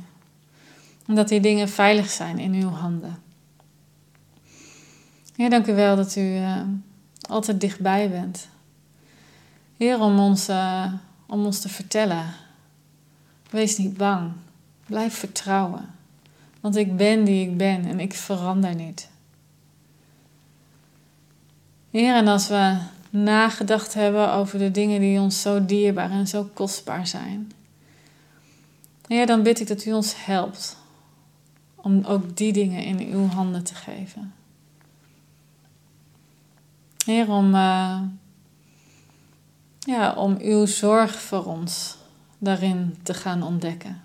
En 1.07 1.15
dat 1.15 1.29
die 1.29 1.41
dingen 1.41 1.69
veilig 1.69 2.11
zijn 2.11 2.39
in 2.39 2.53
uw 2.53 2.69
handen. 2.69 3.19
Heer, 5.37 5.51
dank 5.51 5.67
u 5.67 5.75
wel 5.75 5.97
dat 5.97 6.17
u 6.17 6.21
uh, 6.21 6.61
altijd 7.29 7.61
dichtbij 7.61 8.11
bent. 8.11 8.49
Heer, 9.77 10.01
om 10.01 10.19
ons, 10.19 10.49
uh, 10.49 10.93
om 11.27 11.45
ons 11.45 11.61
te 11.61 11.69
vertellen. 11.69 12.35
Wees 13.51 13.77
niet 13.77 13.97
bang. 13.97 14.33
Blijf 14.87 15.15
vertrouwen. 15.15 15.95
Want 16.61 16.77
ik 16.77 16.97
ben 16.97 17.25
die 17.25 17.51
ik 17.51 17.57
ben 17.57 17.85
en 17.85 18.01
ik 18.01 18.15
verander 18.15 18.75
niet. 18.75 19.09
Heer, 21.91 22.15
en 22.15 22.29
als 22.29 22.49
we 22.49 22.77
nagedacht 23.11 23.95
hebben 23.95 24.33
over 24.33 24.59
de 24.59 24.71
dingen 24.71 25.01
die 25.01 25.21
ons 25.21 25.43
zo 25.43 25.65
dierbaar 25.65 26.11
en 26.11 26.27
zo 26.27 26.51
kostbaar 26.55 27.07
zijn. 27.07 27.53
Heer, 29.07 29.27
dan 29.27 29.43
bid 29.43 29.61
ik 29.61 29.67
dat 29.67 29.85
u 29.85 29.93
ons 29.93 30.25
helpt 30.25 30.77
om 31.75 32.05
ook 32.05 32.37
die 32.37 32.53
dingen 32.53 32.85
in 32.85 33.01
uw 33.01 33.27
handen 33.27 33.65
te 33.65 33.75
geven. 33.75 34.33
Heer, 37.05 37.31
om, 37.31 37.55
uh, 37.55 38.01
ja, 39.79 40.13
om 40.13 40.37
uw 40.41 40.67
zorg 40.67 41.21
voor 41.21 41.45
ons 41.45 41.97
daarin 42.39 42.99
te 43.03 43.15
gaan 43.15 43.43
ontdekken. 43.43 44.03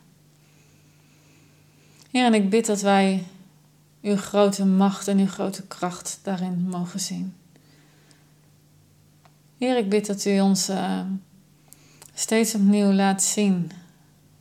Heer, 2.11 2.25
en 2.25 2.33
ik 2.33 2.49
bid 2.49 2.65
dat 2.65 2.81
wij 2.81 3.25
uw 4.01 4.17
grote 4.17 4.65
macht 4.65 5.07
en 5.07 5.19
uw 5.19 5.27
grote 5.27 5.67
kracht 5.67 6.19
daarin 6.23 6.67
mogen 6.69 6.99
zien. 6.99 7.33
Heer, 9.63 9.77
ik 9.77 9.89
bid 9.89 10.05
dat 10.05 10.25
u 10.25 10.39
ons 10.39 10.69
uh, 10.69 10.99
steeds 12.13 12.55
opnieuw 12.55 12.91
laat 12.91 13.23
zien 13.23 13.71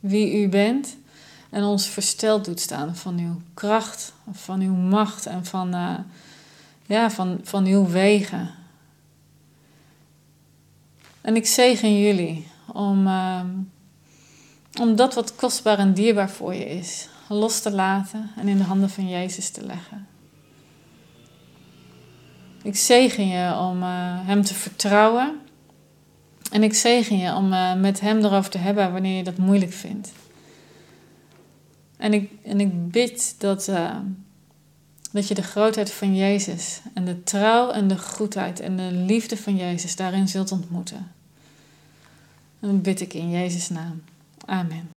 wie 0.00 0.42
u 0.42 0.48
bent 0.48 0.96
en 1.50 1.62
ons 1.62 1.86
versteld 1.86 2.44
doet 2.44 2.60
staan 2.60 2.96
van 2.96 3.18
uw 3.18 3.40
kracht, 3.54 4.12
van 4.32 4.60
uw 4.60 4.74
macht 4.74 5.26
en 5.26 5.44
van, 5.44 5.74
uh, 5.74 5.98
ja, 6.86 7.10
van, 7.10 7.40
van 7.42 7.64
uw 7.64 7.86
wegen. 7.86 8.50
En 11.20 11.36
ik 11.36 11.46
zegen 11.46 12.00
jullie 12.00 12.46
om, 12.72 13.06
uh, 13.06 13.40
om 14.80 14.96
dat 14.96 15.14
wat 15.14 15.34
kostbaar 15.34 15.78
en 15.78 15.94
dierbaar 15.94 16.30
voor 16.30 16.54
je 16.54 16.68
is, 16.68 17.08
los 17.28 17.60
te 17.60 17.70
laten 17.70 18.30
en 18.36 18.48
in 18.48 18.58
de 18.58 18.64
handen 18.64 18.90
van 18.90 19.08
Jezus 19.08 19.50
te 19.50 19.66
leggen. 19.66 20.11
Ik 22.62 22.76
zegen 22.76 23.28
je 23.28 23.56
om 23.56 23.82
uh, 23.82 24.26
Hem 24.26 24.42
te 24.42 24.54
vertrouwen. 24.54 25.40
En 26.50 26.62
ik 26.62 26.74
zegen 26.74 27.18
je 27.18 27.34
om 27.34 27.52
uh, 27.52 27.74
met 27.74 28.00
Hem 28.00 28.24
erover 28.24 28.50
te 28.50 28.58
hebben 28.58 28.92
wanneer 28.92 29.16
je 29.16 29.24
dat 29.24 29.36
moeilijk 29.36 29.72
vindt. 29.72 30.12
En 31.96 32.12
ik, 32.12 32.30
en 32.44 32.60
ik 32.60 32.90
bid 32.90 33.34
dat, 33.38 33.68
uh, 33.68 33.96
dat 35.12 35.28
je 35.28 35.34
de 35.34 35.42
grootheid 35.42 35.92
van 35.92 36.16
Jezus 36.16 36.80
en 36.94 37.04
de 37.04 37.22
trouw 37.22 37.70
en 37.70 37.88
de 37.88 37.98
goedheid 37.98 38.60
en 38.60 38.76
de 38.76 38.90
liefde 38.92 39.36
van 39.36 39.56
Jezus 39.56 39.96
daarin 39.96 40.28
zult 40.28 40.52
ontmoeten. 40.52 41.12
En 42.60 42.68
dat 42.68 42.82
bid 42.82 43.00
ik 43.00 43.14
in 43.14 43.30
Jezus' 43.30 43.68
naam. 43.68 44.02
Amen. 44.44 44.90